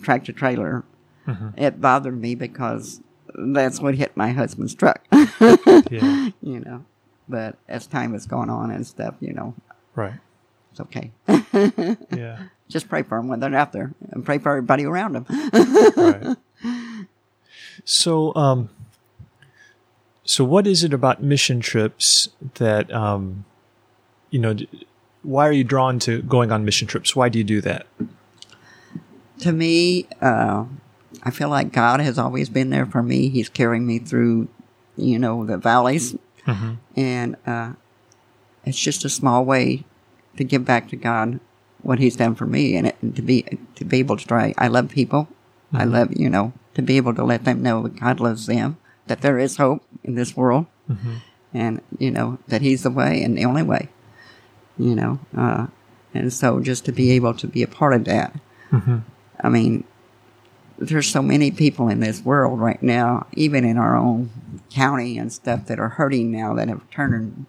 tractor 0.03 0.33
trailer, 0.33 0.83
it 1.57 1.81
bothered 1.81 2.21
me 2.21 2.35
because 2.35 3.01
that's 3.37 3.79
what 3.81 3.95
hit 3.95 4.17
my 4.17 4.31
husband's 4.33 4.75
truck. 4.75 5.01
Yeah. 5.91 6.31
you 6.43 6.59
know, 6.61 6.85
but 7.29 7.57
as 7.69 7.87
time 7.87 8.13
has 8.15 8.27
gone 8.27 8.51
on 8.51 8.73
and 8.73 8.85
stuff, 8.85 9.15
you 9.21 9.33
know, 9.33 9.55
Right. 9.95 10.15
it's 10.73 10.81
okay. 10.81 11.13
Yeah. 12.17 12.49
Just 12.69 12.89
pray 12.89 13.03
for 13.05 13.17
them 13.19 13.29
when 13.29 13.39
they're 13.41 13.55
out 13.55 13.73
there, 13.73 13.93
and 14.11 14.25
pray 14.25 14.39
for 14.39 14.49
everybody 14.51 14.85
around 14.85 15.13
them. 15.15 15.27
right. 15.97 16.37
So, 17.85 18.35
um, 18.35 18.69
so 20.25 20.45
what 20.45 20.67
is 20.67 20.83
it 20.85 20.93
about 20.93 21.23
mission 21.23 21.61
trips 21.61 22.29
that, 22.55 22.93
um, 22.93 23.45
you 24.31 24.41
know, 24.41 24.57
why 25.23 25.47
are 25.49 25.53
you 25.53 25.65
drawn 25.65 25.99
to 26.01 26.21
going 26.23 26.51
on 26.53 26.65
mission 26.65 26.87
trips? 26.89 27.15
Why 27.17 27.29
do 27.31 27.39
you 27.39 27.45
do 27.45 27.61
that? 27.63 27.87
To 29.41 29.53
me, 29.53 30.07
uh, 30.21 30.65
I 31.23 31.31
feel 31.31 31.49
like 31.49 31.73
God 31.73 32.01
has 32.01 32.19
always 32.19 32.49
been 32.49 32.71
there 32.71 32.87
for 32.87 33.03
me. 33.03 33.29
He's 33.29 33.49
carrying 33.49 33.87
me 33.87 33.99
through, 33.99 34.49
you 34.97 35.19
know, 35.19 35.45
the 35.45 35.57
valleys, 35.59 36.17
and 36.97 37.37
uh, 37.47 37.73
it's 38.65 38.79
just 38.79 39.05
a 39.05 39.09
small 39.09 39.45
way 39.45 39.85
to 40.37 40.45
give 40.45 40.65
back 40.65 40.89
to 40.91 40.97
God 40.97 41.41
what 41.83 41.99
He's 41.99 42.17
done 42.17 42.35
for 42.35 42.47
me, 42.47 42.77
and, 42.77 42.87
it, 42.89 42.97
and 43.03 43.15
to 43.17 43.23
be 43.23 43.45
to 43.77 43.85
be 43.85 43.99
able 43.99 44.17
to 44.17 44.27
try. 44.27 44.55
I 44.59 44.69
love 44.69 44.89
people. 44.91 45.29
I 45.73 45.85
love 45.85 46.17
you 46.17 46.31
know 46.31 46.53
to 46.75 46.83
be 46.83 46.97
able 46.97 47.15
to 47.15 47.25
let 47.25 47.45
them 47.45 47.63
know 47.63 47.83
that 47.83 48.01
God 48.01 48.21
loves 48.21 48.47
them, 48.47 48.77
that 49.07 49.21
there 49.21 49.39
is 49.39 49.57
hope 49.59 49.83
in 50.05 50.15
this 50.15 50.37
world, 50.37 50.67
and 51.53 51.81
you 51.99 52.11
know 52.11 52.39
that 52.49 52.63
He's 52.63 52.83
the 52.83 52.91
way 52.91 53.23
and 53.23 53.37
the 53.37 53.45
only 53.45 53.63
way. 53.63 53.89
You 54.79 54.95
know, 54.95 55.19
uh, 55.37 55.67
and 56.15 56.33
so 56.33 56.61
just 56.61 56.85
to 56.87 56.93
be 56.93 57.11
able 57.13 57.35
to 57.35 57.47
be 57.47 57.63
a 57.63 57.69
part 57.69 57.95
of 57.95 58.05
that. 58.05 58.33
I 59.41 59.49
mean, 59.49 59.85
there's 60.79 61.09
so 61.09 61.23
many 61.23 61.51
people 61.51 61.89
in 61.89 62.01
this 62.01 62.23
world 62.23 62.61
right 62.61 62.83
now, 62.83 63.27
even 63.33 63.65
in 63.65 63.77
our 63.77 63.97
own 63.97 64.31
county 64.71 65.19
and 65.19 65.33
stuff, 65.33 65.67
that 65.67 65.81
are 65.81 65.91
hurting 65.91 66.31
now 66.31 66.55
that 66.55 66.69
have 66.69 66.89
turned 66.91 67.47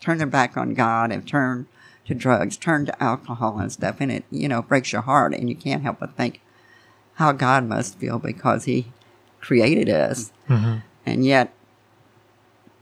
turned 0.00 0.20
their 0.20 0.28
back 0.28 0.56
on 0.56 0.74
God, 0.74 1.10
have 1.10 1.26
turned 1.26 1.66
to 2.06 2.14
drugs, 2.14 2.56
turned 2.56 2.86
to 2.86 3.02
alcohol 3.02 3.58
and 3.58 3.72
stuff, 3.72 3.96
and 4.00 4.12
it 4.12 4.24
you 4.30 4.48
know 4.48 4.62
breaks 4.62 4.92
your 4.92 5.02
heart, 5.02 5.34
and 5.34 5.48
you 5.48 5.56
can't 5.56 5.82
help 5.82 6.00
but 6.00 6.16
think 6.16 6.40
how 7.14 7.32
God 7.32 7.64
must 7.64 7.98
feel 7.98 8.18
because 8.18 8.64
He 8.64 8.92
created 9.40 9.88
us, 9.88 10.32
mm-hmm. 10.48 10.78
and 11.04 11.24
yet 11.24 11.52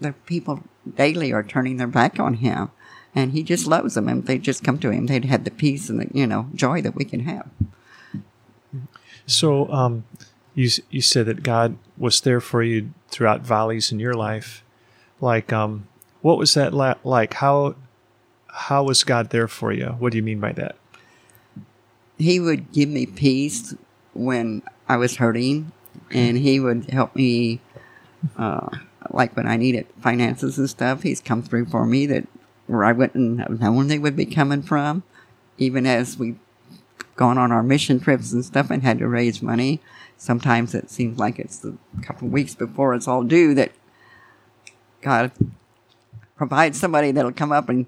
the 0.00 0.12
people 0.26 0.62
daily 0.94 1.32
are 1.32 1.42
turning 1.42 1.78
their 1.78 1.86
back 1.86 2.20
on 2.20 2.34
Him. 2.34 2.70
And 3.14 3.32
he 3.32 3.42
just 3.42 3.66
loves 3.66 3.94
them, 3.94 4.08
and 4.08 4.20
if 4.20 4.26
they 4.26 4.36
just 4.36 4.62
come 4.62 4.78
to 4.80 4.90
him, 4.90 5.06
they'd 5.06 5.25
have 5.25 5.44
the 5.44 5.50
peace 5.50 5.88
and 5.88 5.98
the 5.98 6.08
you 6.12 6.26
know 6.26 6.50
joy 6.54 6.82
that 6.82 6.94
we 6.94 7.06
can 7.06 7.20
have. 7.20 7.48
So, 9.26 9.71
um, 9.73 10.04
you 10.54 10.71
you 10.90 11.02
said 11.02 11.26
that 11.26 11.42
God 11.42 11.76
was 11.99 12.21
there 12.21 12.40
for 12.40 12.62
you 12.62 12.90
throughout 13.09 13.42
valleys 13.42 13.92
in 13.92 13.99
your 13.99 14.14
life. 14.14 14.62
Like, 15.21 15.52
um, 15.52 15.88
what 16.23 16.38
was 16.38 16.54
that 16.54 16.73
la- 16.73 16.95
like? 17.04 17.35
How 17.35 17.75
how 18.49 18.85
was 18.85 19.04
God 19.04 19.30
there 19.30 19.49
for 19.49 19.73
you? 19.73 19.97
What 19.99 20.12
do 20.12 20.18
you 20.18 20.23
mean 20.23 20.40
by 20.40 20.52
that? 20.52 20.76
he 22.18 22.40
would 22.40 22.73
give 22.73 22.88
me 22.88 23.06
peace 23.06 23.75
when 24.14 24.62
I 24.88 24.97
was 24.97 25.16
hurting, 25.16 25.73
and 26.11 26.37
he 26.37 26.61
would 26.61 26.90
help 26.90 27.14
me, 27.14 27.61
uh, 28.37 28.68
like 29.11 29.37
when 29.37 29.47
I 29.47 29.56
needed 29.56 29.87
finances 30.00 30.59
and 30.59 30.68
stuff. 30.68 31.02
He's 31.02 31.21
come 31.21 31.42
through 31.42 31.66
for 31.66 31.87
me 31.87 32.06
that 32.06 32.26
where 32.66 32.85
I 32.85 32.92
wouldn't 32.92 33.40
have 33.40 33.61
known 33.61 33.88
they 33.88 33.99
would 33.99 34.16
be 34.16 34.26
coming 34.26 34.62
from, 34.62 35.02
even 35.59 35.87
as 35.87 36.18
we 36.18 36.37
gone 37.16 37.38
on 37.38 37.50
our 37.50 37.62
mission 37.62 37.99
trips 37.99 38.32
and 38.32 38.44
stuff 38.44 38.70
and 38.70 38.82
had 38.82 38.99
to 38.99 39.08
raise 39.08 39.42
money. 39.42 39.80
Sometimes 40.16 40.75
it 40.75 40.90
seems 40.90 41.18
like 41.18 41.38
it's 41.38 41.64
a 41.64 41.75
couple 42.02 42.28
of 42.28 42.32
weeks 42.32 42.54
before 42.54 42.94
it's 42.94 43.08
all 43.08 43.23
due 43.23 43.54
that 43.54 43.73
God 45.00 45.32
provides 46.37 46.78
somebody 46.78 47.11
that'll 47.11 47.32
come 47.32 47.52
up 47.52 47.68
and 47.68 47.87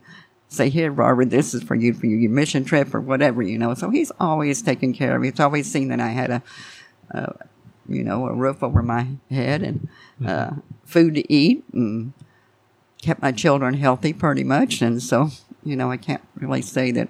say, 0.49 0.69
"Here, 0.71 0.91
Robert, 0.91 1.31
this 1.31 1.55
is 1.55 1.63
for 1.63 1.75
you 1.75 1.93
for 1.93 2.07
your 2.07 2.31
mission 2.31 2.65
trip 2.65 2.95
or 2.95 3.01
whatever," 3.01 3.43
you 3.43 3.59
know. 3.59 3.75
So 3.75 3.91
he's 3.91 4.11
always 4.19 4.63
taken 4.63 4.93
care 4.93 5.15
of 5.15 5.23
me. 5.23 5.31
He's 5.31 5.41
always 5.41 5.71
seen 5.71 5.89
that 5.89 6.01
I 6.01 6.09
had 6.09 6.31
a, 6.31 6.43
uh, 7.15 7.33
you 7.89 8.03
know, 8.03 8.27
a 8.27 8.35
roof 8.35 8.63
over 8.63 8.83
my 8.83 9.09
head 9.31 9.63
and 9.63 9.89
uh, 10.27 10.53
food 10.85 11.15
to 11.17 11.33
eat, 11.33 11.65
and 11.73 12.13
kept 13.03 13.23
my 13.23 13.33
children 13.33 13.75
healthy 13.75 14.13
pretty 14.13 14.45
much. 14.45 14.83
And 14.83 15.03
so, 15.03 15.31
you 15.65 15.77
know, 15.77 15.91
I 15.91 15.97
can't 15.97 16.23
really 16.35 16.63
say 16.63 16.91
that 16.93 17.09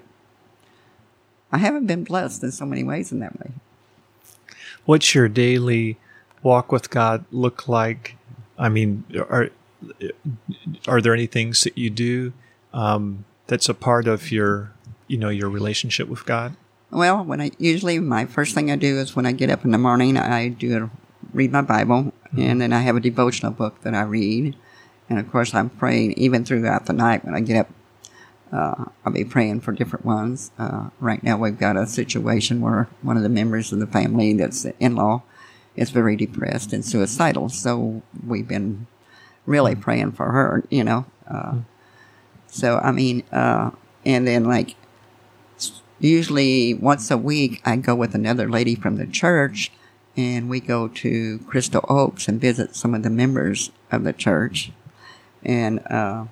I 1.50 1.58
haven't 1.58 1.86
been 1.86 2.04
blessed 2.04 2.42
in 2.42 2.52
so 2.52 2.66
many 2.66 2.84
ways 2.84 3.12
in 3.12 3.20
that 3.20 3.38
way. 3.38 3.52
What's 4.84 5.14
your 5.14 5.28
daily 5.28 5.98
walk 6.42 6.72
with 6.72 6.90
God 6.90 7.24
look 7.30 7.68
like? 7.68 8.16
I 8.58 8.68
mean, 8.68 9.04
are 9.14 9.50
are 10.86 11.00
there 11.00 11.14
any 11.14 11.26
things 11.26 11.62
that 11.64 11.78
you 11.78 11.90
do 11.90 12.32
um, 12.72 13.24
that's 13.46 13.68
a 13.68 13.74
part 13.74 14.08
of 14.08 14.32
your, 14.32 14.72
you 15.06 15.16
know, 15.16 15.28
your 15.28 15.48
relationship 15.48 16.08
with 16.08 16.24
God? 16.24 16.56
Well, 16.90 17.24
when 17.24 17.40
I 17.40 17.50
usually 17.58 17.98
my 17.98 18.24
first 18.24 18.54
thing 18.54 18.70
I 18.70 18.76
do 18.76 18.98
is 18.98 19.14
when 19.14 19.26
I 19.26 19.32
get 19.32 19.50
up 19.50 19.64
in 19.64 19.70
the 19.70 19.78
morning, 19.78 20.16
I 20.16 20.48
do 20.48 20.90
read 21.32 21.52
my 21.52 21.62
Bible, 21.62 22.12
and 22.36 22.60
then 22.60 22.72
I 22.72 22.80
have 22.80 22.96
a 22.96 23.00
devotional 23.00 23.52
book 23.52 23.82
that 23.82 23.94
I 23.94 24.02
read, 24.02 24.56
and 25.08 25.18
of 25.18 25.30
course 25.30 25.54
I'm 25.54 25.68
praying 25.68 26.14
even 26.14 26.44
throughout 26.44 26.86
the 26.86 26.92
night 26.92 27.24
when 27.24 27.34
I 27.34 27.40
get 27.40 27.58
up. 27.58 27.68
Uh, 28.52 28.86
I'll 29.04 29.12
be 29.12 29.24
praying 29.24 29.60
for 29.60 29.72
different 29.72 30.04
ones. 30.04 30.50
Uh, 30.58 30.90
right 31.00 31.22
now, 31.22 31.36
we've 31.36 31.58
got 31.58 31.76
a 31.76 31.86
situation 31.86 32.60
where 32.60 32.88
one 33.02 33.16
of 33.16 33.22
the 33.22 33.28
members 33.28 33.72
of 33.72 33.78
the 33.78 33.86
family, 33.86 34.32
that's 34.32 34.62
the 34.62 34.74
in-law, 34.78 35.22
is 35.76 35.90
very 35.90 36.16
depressed 36.16 36.72
and 36.72 36.84
suicidal. 36.84 37.48
So 37.48 38.02
we've 38.26 38.48
been 38.48 38.86
really 39.46 39.74
praying 39.74 40.12
for 40.12 40.30
her. 40.32 40.64
You 40.70 40.84
know, 40.84 41.06
uh, 41.28 41.58
so 42.46 42.78
I 42.78 42.92
mean, 42.92 43.22
uh, 43.32 43.70
and 44.04 44.26
then 44.26 44.44
like 44.44 44.76
usually 46.00 46.74
once 46.74 47.10
a 47.10 47.18
week 47.18 47.60
I 47.64 47.76
go 47.76 47.94
with 47.94 48.14
another 48.14 48.48
lady 48.48 48.74
from 48.74 48.96
the 48.96 49.06
church 49.06 49.70
and 50.16 50.48
we 50.48 50.58
go 50.58 50.88
to 50.88 51.38
Crystal 51.46 51.84
Oaks 51.88 52.26
and 52.26 52.40
visit 52.40 52.74
some 52.74 52.94
of 52.94 53.02
the 53.02 53.10
members 53.10 53.70
of 53.92 54.04
the 54.04 54.12
church. 54.12 54.72
And 55.44 55.78
uh, 55.86 56.24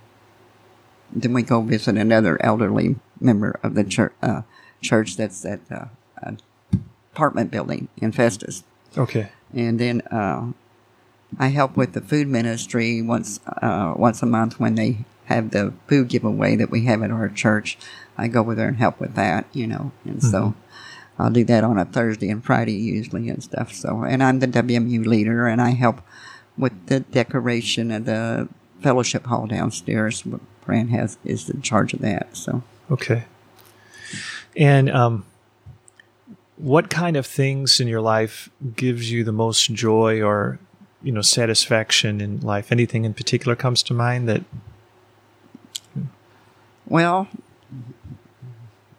then 1.12 1.32
we 1.32 1.42
go 1.42 1.60
visit 1.60 1.96
another 1.96 2.42
elderly 2.44 2.96
member 3.20 3.58
of 3.62 3.74
the 3.74 3.84
church, 3.84 4.12
uh, 4.22 4.42
church 4.80 5.16
that's 5.16 5.44
at 5.44 5.60
uh, 5.70 5.86
an 6.22 6.40
apartment 7.12 7.50
building 7.50 7.88
in 7.96 8.12
Festus. 8.12 8.64
Okay. 8.96 9.28
And 9.54 9.78
then 9.78 10.00
uh, 10.02 10.52
I 11.38 11.48
help 11.48 11.76
with 11.76 11.92
the 11.92 12.00
food 12.00 12.28
ministry 12.28 13.02
once 13.02 13.40
uh, 13.46 13.94
once 13.96 14.22
a 14.22 14.26
month 14.26 14.58
when 14.60 14.74
they 14.74 15.04
have 15.26 15.50
the 15.50 15.72
food 15.88 16.08
giveaway 16.08 16.56
that 16.56 16.70
we 16.70 16.84
have 16.84 17.02
at 17.02 17.10
our 17.10 17.28
church. 17.28 17.78
I 18.16 18.28
go 18.28 18.40
over 18.40 18.54
there 18.54 18.68
and 18.68 18.76
help 18.76 19.00
with 19.00 19.14
that, 19.14 19.46
you 19.52 19.66
know, 19.66 19.92
and 20.04 20.22
so 20.22 20.54
I'll 21.18 21.30
do 21.30 21.44
that 21.44 21.64
on 21.64 21.78
a 21.78 21.84
Thursday 21.84 22.28
and 22.28 22.44
Friday 22.44 22.72
usually 22.72 23.28
and 23.28 23.42
stuff. 23.42 23.72
So, 23.72 24.04
and 24.04 24.22
I'm 24.22 24.40
the 24.40 24.46
WMU 24.46 25.04
leader, 25.06 25.46
and 25.46 25.60
I 25.60 25.70
help 25.70 26.00
with 26.56 26.86
the 26.86 27.00
decoration 27.00 27.90
of 27.90 28.04
the 28.04 28.48
fellowship 28.80 29.26
hall 29.26 29.46
downstairs. 29.46 30.24
Fran 30.66 30.88
has 30.88 31.16
is 31.24 31.48
in 31.48 31.62
charge 31.62 31.94
of 31.94 32.00
that. 32.00 32.36
So, 32.36 32.62
Okay. 32.90 33.24
And 34.56 34.90
um, 34.90 35.24
what 36.56 36.90
kind 36.90 37.16
of 37.16 37.26
things 37.26 37.80
in 37.80 37.88
your 37.88 38.00
life 38.00 38.48
gives 38.74 39.10
you 39.10 39.24
the 39.24 39.32
most 39.32 39.72
joy 39.72 40.22
or 40.22 40.58
you 41.02 41.12
know 41.12 41.22
satisfaction 41.22 42.20
in 42.20 42.40
life? 42.40 42.72
Anything 42.72 43.04
in 43.04 43.14
particular 43.14 43.56
comes 43.56 43.82
to 43.84 43.94
mind 43.94 44.28
that? 44.28 44.42
well, 46.86 47.28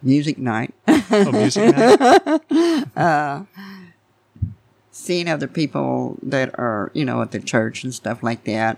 music 0.02 0.38
night. 0.38 0.74
Oh, 0.88 1.32
music 1.32 1.76
night? 1.76 3.46
seeing 4.92 5.30
other 5.30 5.48
people 5.48 6.18
that 6.22 6.58
are, 6.60 6.92
you 6.94 7.06
know, 7.06 7.22
at 7.22 7.32
the 7.32 7.40
church 7.40 7.84
and 7.84 7.94
stuff 7.94 8.22
like 8.24 8.44
that, 8.46 8.78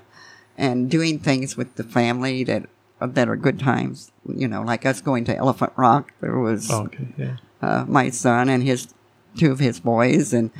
and 0.58 0.91
doing 0.91 1.17
things 1.17 1.58
with 1.58 1.75
the 1.75 1.84
family 1.84 2.43
that 2.43 2.69
that 3.01 3.29
are 3.29 3.36
good 3.36 3.60
times. 3.60 4.12
You 4.27 4.48
know, 4.48 4.62
like 4.62 4.86
us 4.86 5.01
going 5.01 5.25
to 5.25 5.36
Elephant 5.36 5.74
Rock. 5.75 6.12
There 6.22 6.38
was 6.38 6.70
Oh, 6.72 6.84
okay. 6.86 7.08
Yeah. 7.18 7.38
uh, 7.62 7.86
my 7.88 8.10
son 8.10 8.50
and 8.50 8.63
his 8.63 8.94
two 9.38 9.51
of 9.51 9.60
his 9.60 9.79
boys, 9.79 10.34
and 10.34 10.51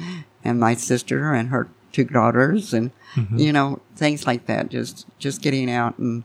and 0.44 0.60
my 0.60 0.74
sister 0.74 1.34
and 1.34 1.50
her 1.50 1.68
two 1.92 2.06
daughters, 2.06 2.74
and 2.74 2.92
you 3.36 3.52
know 3.52 3.82
things 3.96 4.26
like 4.28 4.46
that. 4.46 4.70
Just 4.70 5.06
just 5.20 5.42
getting 5.42 5.70
out, 5.70 5.98
and 5.98 6.24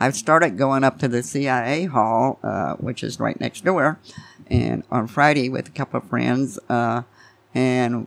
I've 0.00 0.14
started 0.14 0.56
going 0.58 0.84
up 0.84 0.98
to 1.00 1.08
the 1.08 1.22
CIA 1.22 1.84
hall, 1.86 2.38
uh, 2.42 2.74
which 2.74 3.02
is 3.02 3.18
right 3.18 3.38
next 3.40 3.64
door, 3.64 3.98
and 4.48 4.84
on 4.90 5.06
Friday 5.08 5.48
with 5.48 5.66
a 5.68 5.72
couple 5.72 5.98
of 6.00 6.08
friends, 6.08 6.58
uh, 6.68 7.02
and 7.54 8.06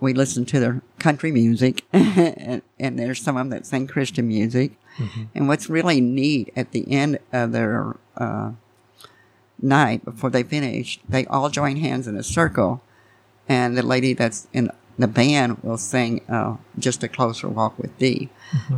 we 0.00 0.12
listen 0.14 0.44
to 0.46 0.58
their 0.60 0.82
country 0.98 1.30
music, 1.32 1.82
and, 1.92 2.62
and 2.78 2.98
there's 2.98 3.20
some 3.20 3.36
of 3.36 3.40
them 3.42 3.50
that 3.50 3.66
sing 3.66 3.86
Christian 3.86 4.26
music. 4.28 4.72
And 5.34 5.48
what's 5.48 5.68
really 5.68 6.00
neat 6.00 6.52
at 6.56 6.72
the 6.72 6.90
end 6.90 7.18
of 7.32 7.52
their 7.52 7.96
uh, 8.16 8.52
night 9.60 10.04
before 10.04 10.30
they 10.30 10.42
finish, 10.42 10.98
they 11.08 11.26
all 11.26 11.48
join 11.50 11.76
hands 11.76 12.06
in 12.06 12.16
a 12.16 12.22
circle, 12.22 12.80
and 13.48 13.76
the 13.76 13.82
lady 13.82 14.12
that's 14.12 14.48
in 14.52 14.70
the 14.98 15.06
band 15.08 15.58
will 15.62 15.78
sing 15.78 16.22
uh, 16.28 16.56
"Just 16.78 17.02
a 17.04 17.08
Closer 17.08 17.48
Walk 17.48 17.78
with 17.78 17.96
Thee," 17.98 18.28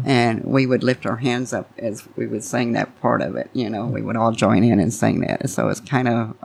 and 0.04 0.44
we 0.44 0.66
would 0.66 0.82
lift 0.82 1.06
our 1.06 1.16
hands 1.16 1.52
up 1.52 1.70
as 1.78 2.06
we 2.16 2.26
would 2.26 2.44
sing 2.44 2.72
that 2.72 3.00
part 3.00 3.22
of 3.22 3.36
it. 3.36 3.48
You 3.54 3.70
know, 3.70 3.86
we 3.86 4.02
would 4.02 4.16
all 4.16 4.32
join 4.32 4.62
in 4.64 4.78
and 4.80 4.92
sing 4.92 5.20
that. 5.20 5.48
So 5.48 5.68
it's 5.68 5.80
kind 5.80 6.08
of 6.08 6.36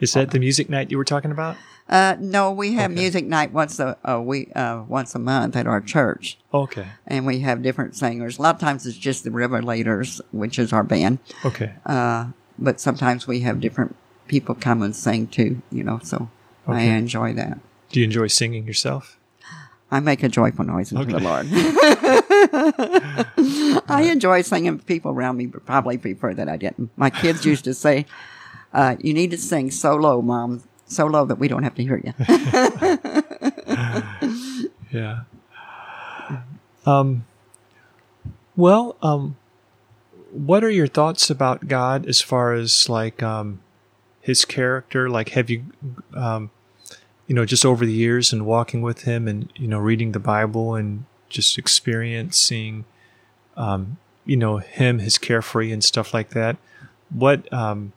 Is 0.00 0.12
that 0.14 0.30
the 0.30 0.38
music 0.38 0.70
night 0.70 0.90
you 0.90 0.96
were 0.96 1.04
talking 1.04 1.30
about? 1.30 1.56
Uh, 1.88 2.16
no, 2.20 2.52
we 2.52 2.74
have 2.74 2.90
Okay. 2.90 3.00
music 3.00 3.26
night 3.26 3.52
once 3.52 3.78
a, 3.80 3.96
a 4.04 4.20
week, 4.20 4.50
uh, 4.54 4.82
once 4.88 5.14
a 5.14 5.18
month 5.18 5.56
at 5.56 5.66
our 5.66 5.80
church, 5.80 6.38
Okay. 6.52 6.86
and 7.06 7.26
we 7.26 7.40
have 7.40 7.62
different 7.62 7.96
singers. 7.96 8.38
A 8.38 8.42
lot 8.42 8.54
of 8.56 8.60
times 8.60 8.86
it's 8.86 8.96
just 8.96 9.24
the 9.24 9.30
Revelators, 9.30 10.20
which 10.32 10.58
is 10.58 10.72
our 10.72 10.84
band. 10.84 11.18
Okay. 11.44 11.72
Uh, 11.86 12.28
but 12.58 12.80
sometimes 12.80 13.26
we 13.26 13.40
have 13.40 13.60
different 13.60 13.94
people 14.26 14.54
come 14.54 14.82
and 14.82 14.94
sing 14.94 15.26
too, 15.26 15.62
you 15.70 15.82
know, 15.84 16.00
so 16.02 16.28
I 16.66 16.82
enjoy 16.82 17.32
that. 17.34 17.58
Do 17.90 18.00
you 18.00 18.04
enjoy 18.04 18.26
singing 18.26 18.66
yourself? 18.66 19.16
I 19.90 20.00
make 20.00 20.22
a 20.22 20.28
joyful 20.28 20.66
noise 20.66 20.92
unto 20.92 21.12
the 21.12 21.18
Lord. 21.18 21.46
I 23.88 24.02
enjoy 24.12 24.42
singing. 24.42 24.78
People 24.80 25.12
around 25.12 25.38
me 25.38 25.46
would 25.46 25.64
probably 25.64 25.96
prefer 25.96 26.34
that 26.34 26.46
I 26.48 26.58
didn't. 26.58 26.90
My 26.96 27.08
kids 27.08 27.46
used 27.46 27.64
to 27.64 27.72
say, 27.72 28.04
uh, 28.74 28.96
you 29.00 29.14
need 29.14 29.30
to 29.30 29.38
sing 29.38 29.70
so 29.70 29.96
low, 29.96 30.20
Mom, 30.20 30.62
so 30.88 31.06
low 31.06 31.24
that 31.26 31.36
we 31.36 31.48
don't 31.48 31.62
have 31.62 31.74
to 31.76 31.82
hear 31.82 32.02
you. 32.04 32.12
Yeah. 34.90 35.20
Um, 36.86 37.26
well, 38.56 38.96
um, 39.02 39.36
what 40.30 40.64
are 40.64 40.70
your 40.70 40.86
thoughts 40.86 41.30
about 41.30 41.68
God 41.68 42.06
as 42.06 42.20
far 42.20 42.52
as 42.54 42.88
like 42.88 43.22
um, 43.22 43.60
His 44.20 44.44
character? 44.44 45.08
Like, 45.10 45.30
have 45.30 45.50
you, 45.50 45.64
um, 46.14 46.50
you 47.26 47.34
know, 47.34 47.44
just 47.44 47.64
over 47.64 47.84
the 47.84 47.92
years 47.92 48.32
and 48.32 48.46
walking 48.46 48.82
with 48.82 49.02
Him 49.02 49.28
and 49.28 49.52
you 49.56 49.68
know 49.68 49.78
reading 49.78 50.12
the 50.12 50.18
Bible 50.18 50.74
and 50.74 51.04
just 51.28 51.58
experiencing, 51.58 52.84
um, 53.56 53.98
you 54.24 54.36
know, 54.36 54.58
Him, 54.58 54.98
His 54.98 55.18
carefree 55.18 55.72
and 55.72 55.84
stuff 55.84 56.14
like 56.14 56.30
that? 56.30 56.56
What 57.10 57.50
um, 57.52 57.92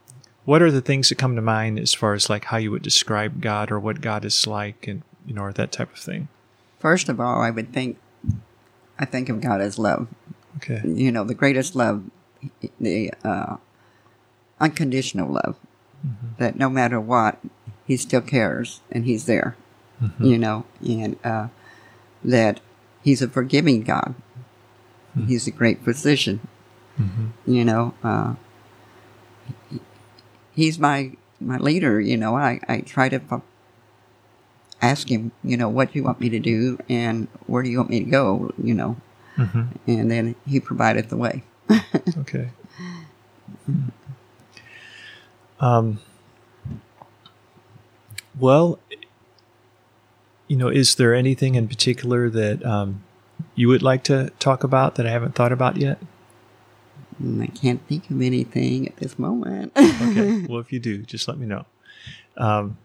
what 0.45 0.61
are 0.61 0.71
the 0.71 0.81
things 0.81 1.09
that 1.09 1.17
come 1.17 1.35
to 1.35 1.41
mind 1.41 1.79
as 1.79 1.93
far 1.93 2.13
as 2.13 2.29
like 2.29 2.45
how 2.45 2.57
you 2.57 2.71
would 2.71 2.81
describe 2.81 3.41
God 3.41 3.71
or 3.71 3.79
what 3.79 4.01
God 4.01 4.25
is 4.25 4.47
like 4.47 4.87
and 4.87 5.03
you 5.25 5.33
know 5.33 5.43
or 5.43 5.53
that 5.53 5.71
type 5.71 5.91
of 5.93 5.99
thing? 5.99 6.27
First 6.79 7.09
of 7.09 7.19
all, 7.19 7.41
I 7.41 7.51
would 7.51 7.71
think, 7.71 7.99
I 8.97 9.05
think 9.05 9.29
of 9.29 9.39
God 9.39 9.61
as 9.61 9.77
love. 9.77 10.07
Okay. 10.57 10.81
You 10.83 11.11
know, 11.11 11.23
the 11.23 11.35
greatest 11.35 11.75
love, 11.75 12.03
the 12.79 13.13
uh, 13.23 13.57
unconditional 14.59 15.31
love, 15.31 15.57
that 16.39 16.55
no 16.55 16.69
matter 16.69 16.99
what, 16.99 17.37
He 17.85 17.97
still 17.97 18.21
cares 18.21 18.81
and 18.91 19.05
He's 19.05 19.25
there. 19.25 19.55
You 20.19 20.39
know, 20.39 20.65
and 20.83 21.15
uh, 21.23 21.49
that 22.23 22.59
He's 23.03 23.21
a 23.21 23.27
forgiving 23.27 23.83
God. 23.83 24.15
He's 25.27 25.45
a 25.45 25.51
great 25.51 25.83
physician. 25.83 26.47
You 27.45 27.65
know, 27.65 27.93
uh, 28.03 28.35
He's 30.61 30.77
my 30.77 30.99
my 31.39 31.57
leader. 31.57 31.99
You 31.99 32.17
know, 32.17 32.35
I 32.35 32.59
I 32.67 32.81
try 32.81 33.09
to. 33.09 33.19
Ask 34.83 35.11
him, 35.11 35.31
you 35.43 35.57
know, 35.57 35.69
what 35.69 35.91
do 35.91 35.99
you 35.99 36.03
want 36.03 36.19
me 36.19 36.27
to 36.29 36.39
do 36.39 36.79
and 36.89 37.27
where 37.45 37.61
do 37.61 37.69
you 37.69 37.77
want 37.77 37.91
me 37.91 37.99
to 38.03 38.09
go, 38.09 38.51
you 38.57 38.73
know, 38.73 38.97
hmm 39.35 39.63
and 39.85 40.09
then 40.09 40.33
he 40.47 40.59
provided 40.59 41.09
the 41.09 41.17
way. 41.17 41.43
Okay. 42.17 42.49
Um, 45.59 45.99
well, 48.39 48.79
you 50.47 50.57
know, 50.57 50.67
is 50.67 50.95
there 50.95 51.13
anything 51.13 51.53
in 51.55 51.67
particular 51.67 52.29
that 52.29 52.65
um, 52.65 53.03
you 53.53 53.67
would 53.67 53.83
like 53.83 54.03
to 54.05 54.31
talk 54.39 54.63
about 54.63 54.95
that 54.95 55.05
I 55.05 55.11
haven't 55.11 55.35
thought 55.35 55.51
about 55.51 55.77
yet? 55.77 55.99
I 57.39 57.47
can't 57.47 57.85
think 57.87 58.09
of 58.09 58.21
anything 58.21 58.87
at 58.87 58.97
this 58.97 59.17
moment. 59.19 59.73
Okay. 60.01 60.45
well, 60.47 60.59
if 60.59 60.71
you 60.73 60.79
do, 60.79 61.03
just 61.03 61.27
let 61.27 61.37
me 61.37 61.45
know. 61.45 61.65
Um, 62.37 62.77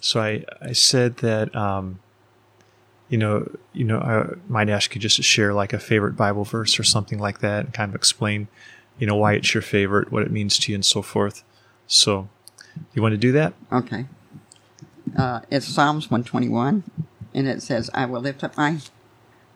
so 0.00 0.20
I, 0.20 0.44
I 0.60 0.72
said 0.72 1.18
that, 1.18 1.54
um, 1.54 2.00
you 3.08 3.18
know, 3.18 3.50
you 3.72 3.84
know, 3.84 3.98
I 3.98 4.34
might 4.50 4.68
ask 4.70 4.94
you 4.94 5.00
just 5.00 5.16
to 5.16 5.22
share 5.22 5.52
like 5.52 5.72
a 5.72 5.78
favorite 5.78 6.16
Bible 6.16 6.44
verse 6.44 6.78
or 6.78 6.82
something 6.82 7.18
like 7.18 7.40
that, 7.40 7.66
and 7.66 7.74
kind 7.74 7.90
of 7.90 7.94
explain, 7.94 8.48
you 8.98 9.06
know, 9.06 9.16
why 9.16 9.34
it's 9.34 9.52
your 9.52 9.62
favorite, 9.62 10.10
what 10.10 10.22
it 10.22 10.30
means 10.30 10.58
to 10.60 10.72
you, 10.72 10.76
and 10.76 10.84
so 10.84 11.02
forth. 11.02 11.44
So, 11.86 12.28
you 12.94 13.02
want 13.02 13.12
to 13.12 13.18
do 13.18 13.32
that? 13.32 13.52
okay. 13.70 14.06
Uh, 15.16 15.40
it's 15.50 15.66
Psalms 15.66 16.10
121, 16.10 16.84
and 17.34 17.46
it 17.46 17.60
says, 17.62 17.90
I 17.92 18.06
will 18.06 18.20
lift 18.20 18.42
up 18.42 18.56
my 18.56 18.78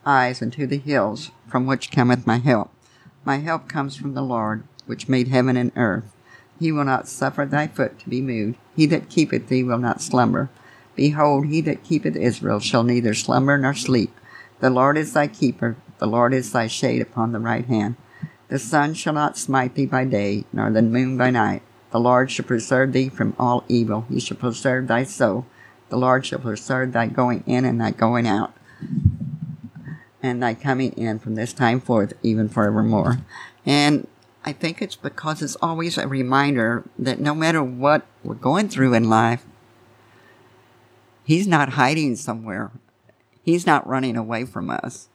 eyes 0.05 0.41
unto 0.41 0.67
the 0.67 0.77
hills, 0.77 1.31
from 1.47 1.65
which 1.65 1.89
cometh 1.89 2.27
my 2.27 2.37
help. 2.37 2.69
My 3.27 3.39
help 3.39 3.67
comes 3.67 3.97
from 3.97 4.13
the 4.13 4.21
Lord, 4.21 4.63
which 4.85 5.09
made 5.09 5.27
heaven 5.27 5.57
and 5.57 5.73
earth. 5.75 6.15
He 6.61 6.71
will 6.71 6.85
not 6.85 7.09
suffer 7.09 7.45
thy 7.45 7.67
foot 7.67 7.99
to 7.99 8.09
be 8.09 8.21
moved. 8.21 8.55
He 8.73 8.85
that 8.85 9.09
keepeth 9.09 9.49
thee 9.49 9.63
will 9.63 9.79
not 9.79 10.01
slumber. 10.01 10.49
Behold, 10.95 11.47
he 11.47 11.59
that 11.59 11.83
keepeth 11.83 12.15
Israel 12.15 12.61
shall 12.61 12.83
neither 12.83 13.13
slumber 13.13 13.57
nor 13.57 13.73
sleep. 13.73 14.15
The 14.61 14.69
Lord 14.69 14.97
is 14.97 15.11
thy 15.11 15.27
keeper. 15.27 15.75
The 15.97 16.07
Lord 16.07 16.33
is 16.33 16.53
thy 16.53 16.67
shade 16.67 17.01
upon 17.01 17.33
the 17.33 17.41
right 17.41 17.65
hand. 17.65 17.97
The 18.47 18.59
sun 18.59 18.93
shall 18.93 19.11
not 19.11 19.37
smite 19.37 19.75
thee 19.75 19.85
by 19.85 20.05
day, 20.05 20.45
nor 20.53 20.71
the 20.71 20.81
moon 20.81 21.17
by 21.17 21.29
night. 21.29 21.63
The 21.91 21.99
Lord 21.99 22.31
shall 22.31 22.45
preserve 22.45 22.93
thee 22.93 23.09
from 23.09 23.35
all 23.37 23.65
evil. 23.67 24.05
He 24.09 24.21
shall 24.21 24.37
preserve 24.37 24.87
thy 24.87 25.03
soul. 25.03 25.45
The 25.89 25.97
Lord 25.97 26.25
shall 26.25 26.39
preserve 26.39 26.93
thy 26.93 27.07
going 27.07 27.43
in 27.45 27.65
and 27.65 27.81
thy 27.81 27.91
going 27.91 28.25
out, 28.25 28.53
and 30.21 30.41
thy 30.41 30.53
coming 30.53 30.91
in 30.93 31.19
from 31.19 31.35
this 31.35 31.53
time 31.53 31.79
forth, 31.79 32.13
even 32.23 32.49
forevermore. 32.49 33.19
And 33.65 34.07
I 34.45 34.53
think 34.53 34.81
it's 34.81 34.95
because 34.95 35.41
it's 35.41 35.57
always 35.61 35.97
a 35.97 36.07
reminder 36.07 36.83
that 36.97 37.19
no 37.19 37.35
matter 37.35 37.63
what 37.63 38.05
we're 38.23 38.35
going 38.35 38.69
through 38.69 38.93
in 38.93 39.09
life, 39.09 39.45
He's 41.27 41.45
not 41.45 41.73
hiding 41.73 42.15
somewhere. 42.15 42.71
He's 43.43 43.65
not 43.65 43.85
running 43.85 44.15
away 44.15 44.45
from 44.45 44.69
us. 44.69 45.09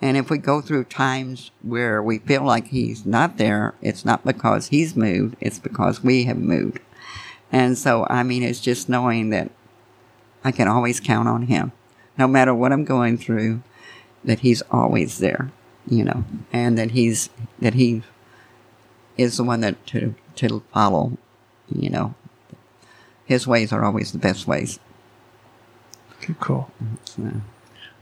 And 0.00 0.16
if 0.16 0.30
we 0.30 0.38
go 0.38 0.62
through 0.62 0.84
times 0.84 1.50
where 1.60 2.02
we 2.02 2.20
feel 2.20 2.42
like 2.42 2.68
he's 2.68 3.04
not 3.04 3.36
there, 3.36 3.74
it's 3.82 4.02
not 4.02 4.24
because 4.24 4.68
he's 4.68 4.96
moved, 4.96 5.36
it's 5.40 5.58
because 5.58 6.02
we 6.02 6.24
have 6.24 6.38
moved. 6.38 6.80
And 7.52 7.76
so, 7.76 8.06
I 8.08 8.22
mean, 8.22 8.42
it's 8.42 8.60
just 8.60 8.88
knowing 8.88 9.28
that 9.28 9.50
I 10.42 10.52
can 10.52 10.68
always 10.68 11.00
count 11.00 11.28
on 11.28 11.42
him. 11.42 11.72
No 12.16 12.26
matter 12.26 12.54
what 12.54 12.72
I'm 12.72 12.86
going 12.86 13.18
through, 13.18 13.62
that 14.24 14.40
He's 14.40 14.62
always 14.70 15.18
there, 15.18 15.50
you 15.86 16.04
know, 16.04 16.24
and 16.52 16.78
that 16.78 16.92
He's 16.92 17.30
that 17.60 17.74
He 17.74 18.02
is 19.16 19.36
the 19.36 19.44
one 19.44 19.60
that 19.60 19.84
to 19.88 20.14
to 20.36 20.62
follow, 20.72 21.16
you 21.74 21.90
know. 21.90 22.14
His 23.24 23.46
ways 23.46 23.72
are 23.72 23.84
always 23.84 24.12
the 24.12 24.18
best 24.18 24.46
ways. 24.46 24.78
Okay, 26.18 26.34
cool. 26.40 26.70
So, 27.04 27.30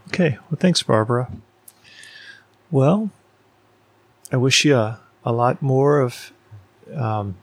Okay, 0.09 0.37
well, 0.49 0.57
thanks, 0.59 0.83
Barbara. 0.83 1.31
Well, 2.69 3.11
I 4.31 4.37
wish 4.37 4.65
you 4.65 4.75
a, 4.75 4.99
a 5.23 5.31
lot 5.31 5.61
more 5.61 6.01
of 6.01 6.33
um, 6.93 7.35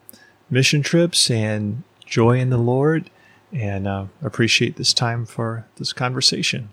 mission 0.50 0.82
trips 0.82 1.30
and 1.30 1.82
joy 2.04 2.38
in 2.38 2.50
the 2.50 2.58
Lord, 2.58 3.10
and 3.52 3.86
uh, 3.88 4.06
appreciate 4.22 4.76
this 4.76 4.92
time 4.92 5.24
for 5.24 5.66
this 5.76 5.92
conversation. 5.92 6.68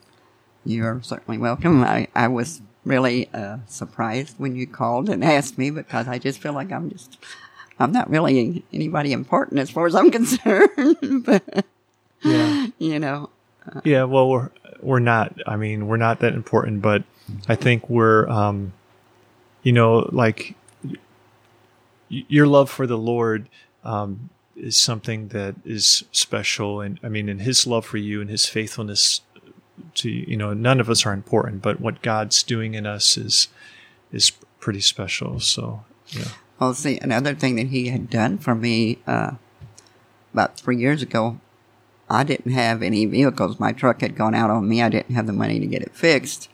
You're 0.66 1.02
certainly 1.04 1.38
welcome. 1.38 1.84
I, 1.84 2.08
I 2.16 2.28
was 2.28 2.62
really 2.84 3.30
uh, 3.34 3.58
surprised 3.68 4.36
when 4.40 4.56
you 4.56 4.68
called 4.68 5.10
and 5.10 5.24
asked 5.24 5.58
me 5.58 5.70
because 5.70 6.08
I 6.08 6.18
just 6.20 6.40
feel 6.40 6.54
like 6.54 6.72
I'm 6.72 6.90
just, 6.90 7.18
I'm 7.80 7.92
not 7.92 8.10
really 8.10 8.64
anybody 8.74 9.12
important 9.12 9.60
as 9.60 9.70
far 9.70 9.86
as 9.86 9.96
I'm 9.96 10.12
concerned. 10.20 11.24
but, 11.26 11.66
Yeah. 12.24 12.68
you 12.80 13.00
know, 13.00 13.30
Yeah, 13.84 14.04
well, 14.04 14.30
we're 14.30 14.50
we're 14.82 15.00
not. 15.00 15.36
I 15.48 15.56
mean, 15.56 15.88
we're 15.88 15.98
not 15.98 16.20
that 16.20 16.34
important, 16.34 16.82
but 16.82 17.04
I 17.48 17.56
think 17.56 17.90
we're, 17.90 18.28
um, 18.30 18.74
you 19.64 19.72
know, 19.72 20.08
like 20.12 20.56
y- 20.84 20.96
your 22.10 22.46
love 22.46 22.70
for 22.70 22.86
the 22.86 22.98
Lord 22.98 23.50
um, 23.84 24.30
is 24.56 24.78
something 24.78 25.30
that 25.30 25.56
is 25.66 26.04
special, 26.12 26.82
and 26.82 27.00
I 27.04 27.10
mean, 27.10 27.30
and 27.30 27.42
His 27.42 27.66
love 27.66 27.86
for 27.86 27.98
you 27.98 28.22
and 28.22 28.30
His 28.30 28.46
faithfulness 28.46 29.22
to 29.96 30.10
you 30.10 30.38
know, 30.38 30.54
none 30.54 30.80
of 30.80 30.90
us 30.90 31.06
are 31.06 31.14
important, 31.14 31.62
but 31.62 31.80
what 31.80 32.02
God's 32.02 32.44
doing 32.44 32.74
in 32.74 32.86
us 32.86 33.18
is 33.18 33.48
is 34.12 34.32
pretty 34.60 34.82
special. 34.82 35.40
So, 35.40 35.84
yeah, 36.10 36.30
Well, 36.60 36.74
see, 36.74 36.98
another 37.00 37.36
thing 37.36 37.56
that 37.58 37.68
he 37.68 37.90
had 37.90 38.10
done 38.10 38.38
for 38.38 38.56
me 38.56 39.00
uh, 39.06 39.32
about 40.34 40.58
three 40.58 40.78
years 40.78 41.02
ago, 41.02 41.40
I 42.10 42.24
didn't 42.24 42.52
have 42.52 42.82
any 42.82 43.06
vehicles. 43.06 43.60
My 43.60 43.72
truck 43.72 44.02
had 44.02 44.16
gone 44.16 44.36
out 44.36 44.50
on 44.50 44.68
me. 44.68 44.82
I 44.82 44.90
didn't 44.90 45.16
have 45.16 45.28
the 45.28 45.34
money 45.34 45.60
to 45.60 45.68
get 45.68 45.82
it 45.82 45.96
fixed. 45.96 46.50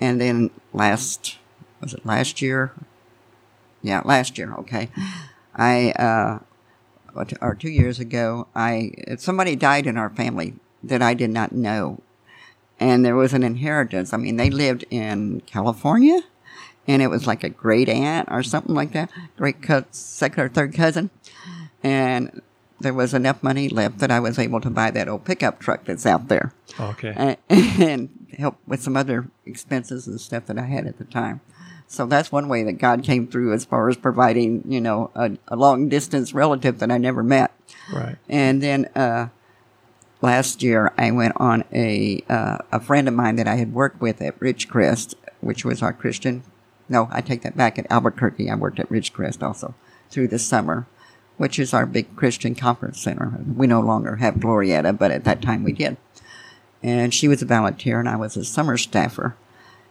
And 0.00 0.20
then 0.20 0.50
last, 0.72 1.38
was 1.80 1.94
it 1.94 2.04
last 2.06 2.40
year? 2.40 2.72
Yeah, 3.82 4.02
last 4.04 4.38
year. 4.38 4.54
Okay. 4.54 4.88
I, 5.54 5.90
uh, 5.92 6.38
or 7.40 7.54
two 7.54 7.70
years 7.70 7.98
ago, 7.98 8.46
I, 8.54 8.92
somebody 9.18 9.56
died 9.56 9.86
in 9.86 9.96
our 9.96 10.10
family 10.10 10.54
that 10.82 11.02
I 11.02 11.14
did 11.14 11.30
not 11.30 11.52
know. 11.52 12.00
And 12.80 13.04
there 13.04 13.14
was 13.14 13.34
an 13.34 13.42
inheritance. 13.42 14.12
I 14.12 14.16
mean, 14.16 14.36
they 14.36 14.50
lived 14.50 14.84
in 14.90 15.42
California 15.42 16.22
and 16.88 17.02
it 17.02 17.08
was 17.08 17.26
like 17.26 17.44
a 17.44 17.48
great 17.50 17.88
aunt 17.88 18.28
or 18.30 18.42
something 18.42 18.74
like 18.74 18.92
that, 18.92 19.10
great 19.36 19.62
co- 19.62 19.84
second 19.90 20.42
or 20.42 20.48
third 20.48 20.74
cousin. 20.74 21.10
And 21.82 22.42
there 22.80 22.94
was 22.94 23.12
enough 23.12 23.42
money 23.42 23.68
left 23.68 23.98
that 23.98 24.10
I 24.10 24.18
was 24.18 24.38
able 24.38 24.60
to 24.62 24.70
buy 24.70 24.90
that 24.90 25.08
old 25.08 25.24
pickup 25.24 25.60
truck 25.60 25.84
that's 25.84 26.06
out 26.06 26.28
there 26.28 26.52
okay, 26.80 27.12
and, 27.14 27.36
and 27.80 28.08
help 28.38 28.56
with 28.66 28.82
some 28.82 28.96
other 28.96 29.28
expenses 29.44 30.06
and 30.06 30.20
stuff 30.20 30.46
that 30.46 30.58
I 30.58 30.64
had 30.64 30.86
at 30.86 30.98
the 30.98 31.04
time. 31.04 31.42
So 31.86 32.06
that's 32.06 32.30
one 32.30 32.48
way 32.48 32.62
that 32.62 32.74
God 32.74 33.02
came 33.02 33.26
through 33.26 33.52
as 33.52 33.64
far 33.64 33.88
as 33.88 33.96
providing, 33.96 34.62
you 34.70 34.80
know, 34.80 35.10
a, 35.14 35.32
a 35.48 35.56
long 35.56 35.88
distance 35.88 36.32
relative 36.32 36.78
that 36.78 36.90
I 36.90 36.98
never 36.98 37.22
met. 37.22 37.52
right, 37.92 38.16
And 38.28 38.62
then 38.62 38.86
uh, 38.94 39.28
last 40.22 40.62
year, 40.62 40.92
I 40.96 41.10
went 41.10 41.34
on 41.36 41.64
a 41.72 42.22
uh, 42.28 42.58
a 42.72 42.80
friend 42.80 43.08
of 43.08 43.14
mine 43.14 43.36
that 43.36 43.48
I 43.48 43.56
had 43.56 43.72
worked 43.72 44.00
with 44.00 44.20
at 44.22 44.38
Ridgecrest, 44.40 45.14
which 45.40 45.64
was 45.64 45.82
our 45.82 45.92
Christian. 45.92 46.42
No, 46.88 47.08
I 47.10 47.20
take 47.20 47.42
that 47.42 47.56
back. 47.56 47.78
At 47.78 47.90
Albuquerque, 47.90 48.50
I 48.50 48.54
worked 48.54 48.80
at 48.80 48.88
Ridgecrest 48.88 49.42
also 49.42 49.74
through 50.10 50.28
the 50.28 50.38
summer, 50.38 50.86
which 51.36 51.58
is 51.58 51.72
our 51.72 51.86
big 51.86 52.16
Christian 52.16 52.54
conference 52.54 53.00
center. 53.00 53.38
We 53.56 53.66
no 53.66 53.80
longer 53.80 54.16
have 54.16 54.34
Glorieta, 54.34 54.96
but 54.98 55.10
at 55.10 55.24
that 55.24 55.42
time 55.42 55.62
we 55.62 55.72
did. 55.72 55.96
And 56.82 57.12
she 57.14 57.28
was 57.28 57.42
a 57.42 57.46
volunteer, 57.46 58.00
and 58.00 58.08
I 58.08 58.16
was 58.16 58.36
a 58.36 58.44
summer 58.44 58.76
staffer. 58.76 59.36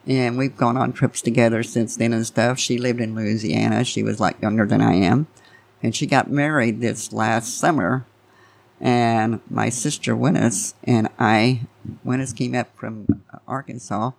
And 0.08 0.38
we've 0.38 0.58
gone 0.58 0.76
on 0.76 0.92
trips 0.92 1.22
together 1.22 1.62
since 1.62 1.96
then 1.96 2.14
and 2.14 2.26
stuff. 2.26 2.58
She 2.58 2.78
lived 2.78 3.00
in 3.00 3.16
Louisiana. 3.16 3.84
She 3.84 4.02
was 4.02 4.20
like 4.20 4.42
younger 4.42 4.66
than 4.66 4.82
I 4.82 4.96
am. 4.96 5.28
And 5.84 5.96
she 5.96 6.08
got 6.08 6.32
married 6.32 6.82
this 6.82 7.14
last 7.14 7.58
summer 7.58 8.06
and 8.80 9.42
my 9.50 9.70
sister 9.70 10.16
Winnis 10.16 10.74
and 10.84 11.10
I, 11.20 11.62
Winnis 12.06 12.36
came 12.36 12.56
up 12.56 12.76
from 12.78 13.24
Arkansas. 13.48 14.12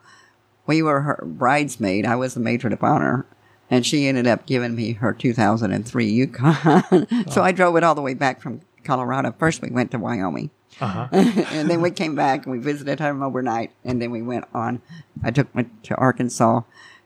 We 0.66 0.82
were 0.82 1.00
her 1.00 1.22
bridesmaid. 1.24 2.06
I 2.06 2.16
was 2.16 2.34
the 2.34 2.40
matron 2.40 2.72
of 2.72 2.82
honor, 2.82 3.26
and 3.70 3.86
she 3.86 4.06
ended 4.06 4.26
up 4.26 4.46
giving 4.46 4.74
me 4.74 4.92
her 4.92 5.12
2003 5.12 6.06
Yukon. 6.06 7.06
so 7.30 7.42
I 7.42 7.52
drove 7.52 7.76
it 7.76 7.84
all 7.84 7.94
the 7.94 8.02
way 8.02 8.14
back 8.14 8.40
from 8.40 8.60
Colorado. 8.84 9.34
First, 9.38 9.62
we 9.62 9.70
went 9.70 9.90
to 9.92 9.98
Wyoming. 9.98 10.50
uh 10.80 10.86
huh, 10.86 11.08
and 11.12 11.68
then 11.68 11.80
we 11.80 11.90
came 11.90 12.14
back 12.14 12.44
and 12.44 12.52
we 12.52 12.58
visited 12.58 13.00
home 13.00 13.22
overnight, 13.22 13.72
and 13.84 14.00
then 14.00 14.10
we 14.10 14.22
went 14.22 14.44
on. 14.54 14.82
I 15.22 15.30
took 15.30 15.52
me 15.54 15.66
to 15.84 15.94
Arkansas, 15.96 16.62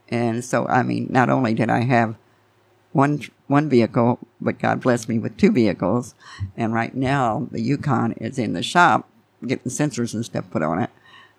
and 0.08 0.44
so 0.44 0.66
I 0.66 0.82
mean, 0.82 1.06
not 1.10 1.30
only 1.30 1.54
did 1.54 1.70
I 1.70 1.82
have 1.82 2.16
one 2.94 3.20
one 3.48 3.68
vehicle, 3.68 4.20
but 4.40 4.59
God 4.59 4.80
blessed 4.80 5.09
me 5.09 5.18
with 5.18 5.37
two 5.37 5.50
vehicles, 5.50 6.14
and 6.57 6.72
right 6.72 6.94
now 6.94 7.48
the 7.50 7.61
Yukon 7.61 8.12
is 8.12 8.38
in 8.38 8.52
the 8.52 8.62
shop 8.62 9.11
getting 9.44 9.70
sensors 9.70 10.14
and 10.14 10.24
stuff 10.24 10.48
put 10.50 10.62
on 10.62 10.78
it. 10.78 10.90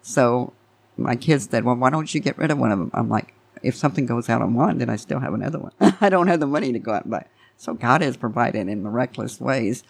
So 0.02 0.54
my 0.98 1.16
kids 1.16 1.48
said, 1.50 1.64
"Well, 1.64 1.78
why 1.78 1.90
don't 1.90 2.14
you 2.14 2.20
get 2.20 2.38
rid 2.38 2.52
of 2.52 2.60
one 2.60 2.74
of 2.74 2.80
them?" 2.80 2.92
I'm 2.94 3.10
like, 3.10 3.34
"If 3.64 3.74
something 3.74 4.06
goes 4.06 4.30
out 4.30 4.42
on 4.42 4.54
one, 4.54 4.80
then 4.80 4.90
I 4.90 4.98
still 4.98 5.20
have 5.20 5.34
another 5.34 5.60
one. 5.60 5.72
I 6.02 6.10
don't 6.10 6.28
have 6.28 6.42
the 6.42 6.46
money 6.46 6.74
to 6.74 6.80
go 6.80 6.92
out 6.92 7.06
and 7.06 7.12
buy." 7.12 7.26
So 7.56 7.74
God 7.74 8.02
has 8.02 8.18
provided 8.18 8.68
in 8.68 8.84
miraculous 8.84 9.40
ways. 9.40 9.84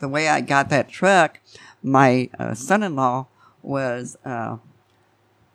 The 0.00 0.08
way 0.08 0.28
I 0.28 0.40
got 0.40 0.68
that 0.70 0.88
truck, 0.88 1.38
my 1.80 2.28
uh, 2.38 2.54
son-in-law 2.54 3.28
was. 3.62 4.18
Uh, 4.24 4.56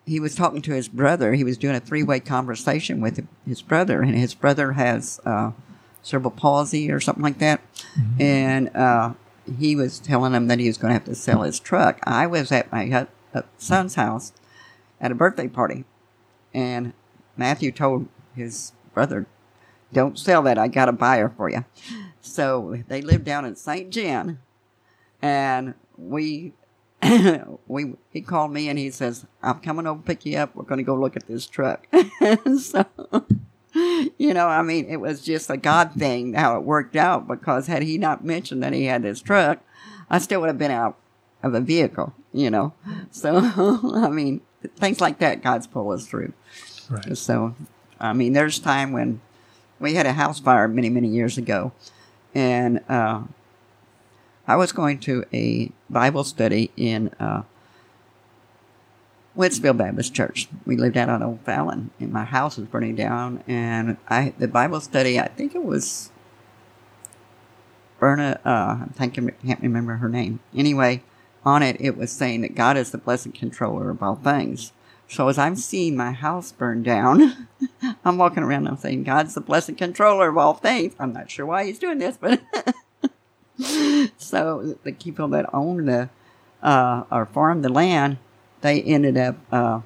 he 0.10 0.20
was 0.20 0.34
talking 0.34 0.62
to 0.64 0.74
his 0.74 0.88
brother. 0.88 1.34
He 1.34 1.44
was 1.44 1.56
doing 1.56 1.76
a 1.76 1.80
three-way 1.80 2.20
conversation 2.20 3.00
with 3.00 3.26
his 3.46 3.62
brother, 3.62 4.02
and 4.02 4.16
his 4.16 4.34
brother 4.34 4.72
has 4.72 5.20
uh, 5.24 5.52
cerebral 6.02 6.32
palsy 6.32 6.92
or 6.92 7.00
something 7.00 7.24
like 7.24 7.38
that. 7.38 7.62
And 8.20 8.76
uh, 8.76 9.14
he 9.60 9.76
was 9.76 10.00
telling 10.00 10.34
him 10.34 10.48
that 10.48 10.58
he 10.58 10.68
was 10.68 10.80
going 10.80 10.90
to 10.90 10.94
have 10.94 11.06
to 11.06 11.14
sell 11.14 11.44
his 11.44 11.60
truck. 11.60 12.00
I 12.04 12.26
was 12.26 12.52
at 12.52 12.72
my 12.72 12.92
uh, 13.36 13.42
son's 13.60 13.96
house 13.96 14.34
at 15.00 15.12
a 15.12 15.16
birthday 15.16 15.48
party, 15.48 15.86
and 16.56 16.94
Matthew 17.38 17.72
told 17.72 18.08
his 18.36 18.72
brother, 18.96 19.28
"Don't 19.94 20.18
sell 20.18 20.42
that. 20.42 20.58
I 20.58 20.70
got 20.70 20.90
a 20.90 20.94
buyer 20.94 21.30
for 21.30 21.50
you." 21.50 21.66
So 22.20 22.82
they 22.88 23.02
lived 23.02 23.26
down 23.26 23.46
in 23.46 23.56
St. 23.56 23.92
John, 23.92 24.40
and 25.22 25.76
we 25.98 26.54
we 27.68 27.94
he 28.12 28.22
called 28.22 28.52
me 28.52 28.70
and 28.70 28.78
he 28.78 28.92
says, 28.92 29.26
"I'm 29.42 29.60
coming 29.60 29.88
over 29.88 30.00
to 30.00 30.06
pick 30.06 30.26
you 30.26 30.38
up. 30.38 30.56
We're 30.56 30.64
going 30.64 30.80
to 30.80 30.84
go 30.84 30.96
look 30.96 31.16
at 31.16 31.28
this 31.28 31.46
truck." 31.48 31.88
so, 32.60 32.86
you 34.18 34.34
know, 34.34 34.48
I 34.48 34.62
mean, 34.62 34.86
it 34.90 34.98
was 34.98 35.22
just 35.22 35.50
a 35.50 35.58
God 35.58 35.94
thing 35.94 36.34
how 36.34 36.58
it 36.58 36.64
worked 36.64 36.96
out 36.96 37.28
because 37.28 37.68
had 37.68 37.84
he 37.84 37.98
not 37.98 38.24
mentioned 38.24 38.64
that 38.64 38.74
he 38.74 38.86
had 38.86 39.04
this 39.04 39.22
truck, 39.22 39.60
I 40.10 40.20
still 40.20 40.42
would 40.42 40.48
have 40.48 40.58
been 40.58 40.72
out 40.72 40.98
of 41.42 41.54
a 41.54 41.62
vehicle. 41.62 42.14
You 42.34 42.52
know, 42.52 42.74
so 43.12 43.38
I 43.96 44.10
mean, 44.10 44.42
things 44.76 45.02
like 45.02 45.20
that, 45.20 45.42
God's 45.42 45.68
pull 45.68 45.92
us 45.92 46.06
through. 46.06 46.34
right, 46.90 47.18
So, 47.18 47.56
I 48.00 48.14
mean, 48.14 48.34
there's 48.34 48.60
time 48.60 48.92
when 48.92 49.22
we 49.80 49.96
had 49.96 50.06
a 50.06 50.14
house 50.14 50.40
fire 50.40 50.68
many, 50.68 50.90
many 50.90 51.08
years 51.08 51.38
ago, 51.38 51.72
and 52.36 52.82
uh, 52.90 53.24
I 54.50 54.56
was 54.56 54.72
going 54.72 54.98
to 55.02 55.24
a 55.32 55.72
Bible 55.92 56.24
study 56.24 56.72
in 56.76 57.10
uh, 57.20 57.44
Baptist 59.38 60.16
Church. 60.16 60.48
We 60.66 60.76
lived 60.76 60.98
out 60.98 61.08
on 61.08 61.22
Old 61.22 61.42
Fallon, 61.42 61.92
and 62.00 62.12
my 62.12 62.24
house 62.24 62.58
was 62.58 62.66
burning 62.66 62.96
down. 62.96 63.44
And 63.48 63.98
I 64.08 64.34
the 64.40 64.48
Bible 64.48 64.82
study, 64.82 65.20
I 65.20 65.28
think 65.28 65.54
it 65.54 65.64
was 65.64 66.10
Berna. 68.00 68.40
Uh, 68.44 68.86
I 68.86 68.94
think 68.94 69.20
I 69.20 69.46
can't 69.46 69.62
remember 69.62 69.98
her 69.98 70.10
name. 70.10 70.40
Anyway, 70.56 71.04
on 71.46 71.62
it 71.62 71.78
it 71.80 71.96
was 71.96 72.12
saying 72.12 72.42
that 72.42 72.56
God 72.56 72.76
is 72.76 72.90
the 72.90 72.98
blessed 72.98 73.36
controller 73.36 73.92
of 73.92 74.02
all 74.02 74.16
things. 74.16 74.74
So 75.08 75.28
as 75.28 75.38
I'm 75.38 75.58
seeing 75.58 75.96
my 75.96 76.12
house 76.12 76.52
burn 76.52 76.82
down, 76.82 77.48
I'm 78.04 78.18
walking 78.18 78.42
around 78.42 78.66
and 78.66 78.70
I'm 78.70 78.78
saying, 78.78 79.04
God's 79.04 79.36
the 79.36 79.42
blessed 79.42 79.78
controller 79.78 80.30
of 80.30 80.40
all 80.40 80.56
things. 80.56 80.96
I'm 80.98 81.14
not 81.14 81.30
sure 81.30 81.46
why 81.46 81.66
he's 81.66 81.78
doing 81.78 82.00
this, 82.00 82.18
but 82.18 82.42
so 84.18 84.78
the 84.84 84.94
people 84.94 85.28
that 85.30 85.54
own 85.54 85.86
the 85.86 86.10
uh, 86.64 87.04
or 87.12 87.26
farmed 87.26 87.64
the 87.64 87.70
land, 87.70 88.18
they 88.62 88.82
ended 88.82 89.18
up 89.18 89.38
uh, 89.52 89.82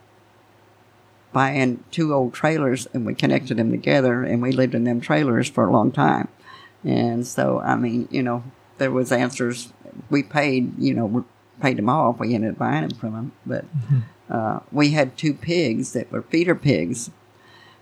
buying 1.32 1.84
two 1.92 2.14
old 2.14 2.34
trailers 2.34 2.88
and 2.94 3.06
we 3.06 3.14
connected 3.14 3.58
them 3.58 3.72
together 3.72 4.24
and 4.24 4.42
we 4.42 4.52
lived 4.52 4.76
in 4.76 4.84
them 4.84 5.02
trailers 5.02 5.50
for 5.50 5.68
a 5.68 5.72
long 5.72 5.92
time. 5.92 6.28
And 6.84 7.26
so, 7.26 7.60
I 7.60 7.76
mean, 7.76 8.08
you 8.12 8.24
know, 8.24 8.44
there 8.78 8.92
was 8.92 9.12
answers. 9.12 9.74
We 10.10 10.24
paid, 10.24 10.78
you 10.78 10.94
know, 10.94 11.06
we 11.06 11.24
paid 11.62 11.78
them 11.78 11.90
off. 11.90 12.20
We 12.20 12.36
ended 12.36 12.52
up 12.52 12.58
buying 12.58 12.88
them 12.88 12.98
from 12.98 13.14
them, 13.14 13.32
but 13.46 13.66
uh, 14.30 14.60
we 14.72 14.92
had 14.92 15.18
two 15.18 15.34
pigs 15.34 15.94
that 15.94 16.12
were 16.12 16.22
feeder 16.24 16.56
pigs. 16.56 17.10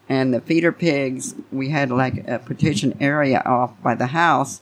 And 0.07 0.33
the 0.33 0.41
feeder 0.41 0.71
pigs, 0.71 1.35
we 1.51 1.69
had 1.69 1.89
like 1.89 2.27
a 2.27 2.39
partition 2.39 2.97
area 2.99 3.41
off 3.45 3.71
by 3.81 3.95
the 3.95 4.07
house. 4.07 4.61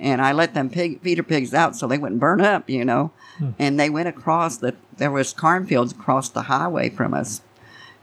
And 0.00 0.22
I 0.22 0.32
let 0.32 0.54
them 0.54 0.70
pig, 0.70 1.00
feeder 1.02 1.22
pigs 1.22 1.52
out 1.52 1.76
so 1.76 1.86
they 1.86 1.98
wouldn't 1.98 2.20
burn 2.20 2.40
up, 2.40 2.70
you 2.70 2.84
know. 2.84 3.12
And 3.58 3.78
they 3.78 3.88
went 3.90 4.08
across 4.08 4.56
the, 4.56 4.74
there 4.96 5.10
was 5.10 5.32
cornfields 5.32 5.92
across 5.92 6.28
the 6.30 6.42
highway 6.42 6.88
from 6.90 7.12
us. 7.14 7.42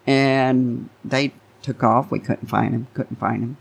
And 0.05 0.89
they 1.03 1.33
took 1.61 1.83
off. 1.83 2.11
We 2.11 2.19
couldn't 2.19 2.47
find 2.47 2.73
them, 2.73 2.87
couldn't 2.93 3.17
find 3.19 3.43
them. 3.43 3.57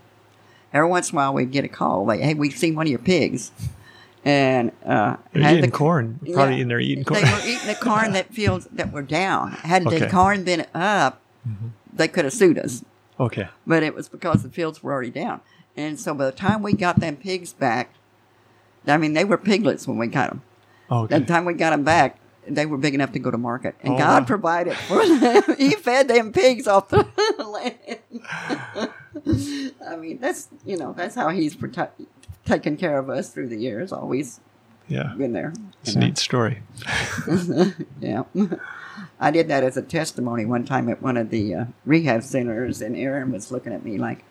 Every 0.73 0.89
once 0.89 1.11
in 1.11 1.17
a 1.17 1.19
while 1.19 1.35
we'd 1.35 1.51
get 1.51 1.65
a 1.65 1.69
call 1.69 2.05
like, 2.07 2.21
hey, 2.21 2.35
we've 2.35 2.57
seen 2.57 2.75
one 2.75 2.87
of 2.87 2.91
your 2.91 2.99
pigs. 2.99 3.53
And, 4.25 4.73
uh, 4.85 5.17
They're 5.33 5.43
had 5.43 5.59
eating 5.59 5.71
the- 5.71 5.77
corn. 5.77 6.19
Probably 6.33 6.57
yeah. 6.57 6.63
in 6.63 6.69
there 6.69 6.81
eating 6.81 7.05
corn. 7.05 7.23
They 7.25 7.31
were 7.31 7.41
eating 7.47 7.67
the 7.67 7.75
corn 7.81 8.13
that 8.13 8.33
fields 8.35 8.69
that 8.73 8.93
were 8.93 9.03
down. 9.03 9.53
Had 9.53 9.85
the 9.85 9.89
Okay. 9.89 9.99
Mm-hmm. 10.01 10.17
corn 10.17 10.45
been 10.45 10.67
up, 10.75 11.21
they 11.93 12.09
could 12.09 12.25
have 12.25 12.35
sued 12.35 12.59
us. 12.59 12.85
okay. 13.21 13.49
But 13.67 13.83
it 13.83 13.95
was 13.95 14.09
because 14.09 14.43
the 14.43 14.49
fields 14.51 14.83
were 14.83 14.93
already 14.93 15.11
down. 15.11 15.41
And 15.77 15.99
so 16.01 16.13
by 16.15 16.27
the 16.27 16.33
time 16.33 16.63
we 16.63 16.73
got 16.73 17.01
them 17.01 17.17
pigs 17.17 17.53
back, 17.53 17.91
I 18.87 18.97
mean, 18.97 19.13
they 19.15 19.25
were 19.25 19.39
piglets 19.39 19.87
when 19.89 19.99
we 19.99 20.07
got 20.07 20.31
them. 20.31 20.43
By 20.89 20.97
Okay. 20.97 21.19
the 21.19 21.25
time 21.27 21.45
we 21.45 21.55
got 21.55 21.71
them 21.71 21.83
back, 21.85 22.19
they 22.49 22.65
were 22.67 22.79
big 22.79 22.95
enough 22.95 23.13
to 23.13 23.19
go 23.19 23.31
to 23.33 23.39
market. 23.39 23.75
And 23.83 23.95
Oh, 23.95 23.99
God 23.99 24.23
wow. 24.23 24.27
provided 24.27 24.77
for 24.77 25.05
them. 25.05 25.43
he 25.59 25.71
fed 25.75 26.07
them 26.09 26.33
pigs 26.33 26.67
off 26.69 26.89
the 26.91 27.05
land. 27.39 28.91
I 29.89 29.97
mean, 29.97 30.19
that's, 30.21 30.49
you 30.65 30.77
know, 30.77 30.93
that's 30.93 31.15
how 31.17 31.31
he's 31.31 31.57
protect, 31.57 32.01
taken 32.45 32.77
care 32.77 32.99
of 32.99 33.11
us 33.11 33.31
through 33.31 33.49
the 33.49 33.57
years. 33.57 33.93
Always 33.93 34.41
Yeah. 34.87 35.15
been 35.17 35.33
there. 35.33 35.53
It's 35.83 35.95
a 35.97 35.99
know. 35.99 36.07
neat 36.07 36.19
story. 36.19 36.63
Yeah. 38.01 38.23
I 39.19 39.31
did 39.33 39.49
that 39.49 39.65
as 39.65 39.77
a 39.77 39.83
testimony 39.83 40.45
one 40.45 40.65
time 40.65 40.89
at 40.89 41.03
one 41.03 41.17
of 41.17 41.31
the 41.31 41.55
uh, 41.55 41.65
rehab 41.85 42.23
centers, 42.23 42.81
and 42.81 42.97
Aaron 42.97 43.33
was 43.33 43.51
looking 43.51 43.73
at 43.73 43.85
me 43.85 43.99
like, 43.99 44.25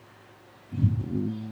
"Mm, 0.74 1.45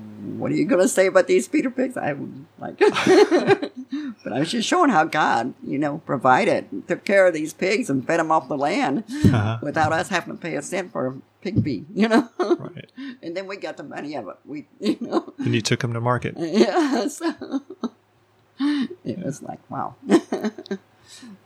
What 0.44 0.52
are 0.52 0.56
you 0.56 0.66
going 0.66 0.82
to 0.82 0.88
say 0.88 1.06
about 1.06 1.26
these 1.26 1.46
feeder 1.48 1.70
pigs? 1.70 1.96
I 1.96 2.12
was 2.12 2.28
like, 2.58 2.76
but 2.78 4.30
I 4.30 4.40
was 4.40 4.50
just 4.50 4.68
showing 4.68 4.90
how 4.90 5.04
God, 5.04 5.54
you 5.66 5.78
know, 5.78 6.02
provided, 6.04 6.86
took 6.86 7.02
care 7.06 7.26
of 7.26 7.32
these 7.32 7.54
pigs 7.54 7.88
and 7.88 8.06
fed 8.06 8.20
them 8.20 8.30
off 8.30 8.48
the 8.48 8.58
land 8.58 9.04
Uh-huh. 9.24 9.58
without 9.62 9.94
us 9.94 10.10
having 10.10 10.36
to 10.36 10.38
pay 10.38 10.54
a 10.56 10.60
cent 10.60 10.92
for 10.92 11.06
a 11.06 11.14
pig 11.40 11.64
feed, 11.64 11.86
you 11.94 12.08
know? 12.08 12.28
Right. 12.38 12.90
and 13.22 13.34
then 13.34 13.46
we 13.46 13.56
got 13.56 13.78
the 13.78 13.84
money 13.84 14.14
out 14.18 14.24
of 14.24 14.28
it. 14.32 14.36
We, 14.44 14.66
you 14.80 14.98
know, 15.00 15.32
And 15.38 15.54
you 15.54 15.62
took 15.62 15.80
them 15.80 15.94
to 15.94 16.00
market. 16.02 16.34
yeah. 16.38 17.08
So 17.08 17.62
it 19.02 19.24
was 19.24 19.40
like, 19.42 19.60
wow. 19.70 19.94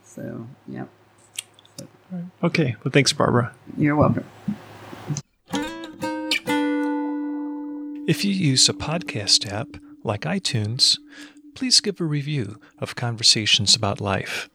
so, 0.03 0.45
yeah. 0.67 0.87
Okay. 2.43 2.75
Well, 2.83 2.91
thanks, 2.91 3.13
Barbara. 3.13 3.53
You're 3.77 3.95
welcome. 3.95 4.25
If 8.09 8.25
you 8.25 8.31
use 8.31 8.67
a 8.67 8.73
podcast 8.73 9.47
app 9.47 9.67
like 10.03 10.21
iTunes, 10.21 10.97
please 11.53 11.79
give 11.79 12.01
a 12.01 12.05
review 12.05 12.59
of 12.79 12.95
Conversations 12.95 13.75
About 13.75 14.01
Life. 14.01 14.49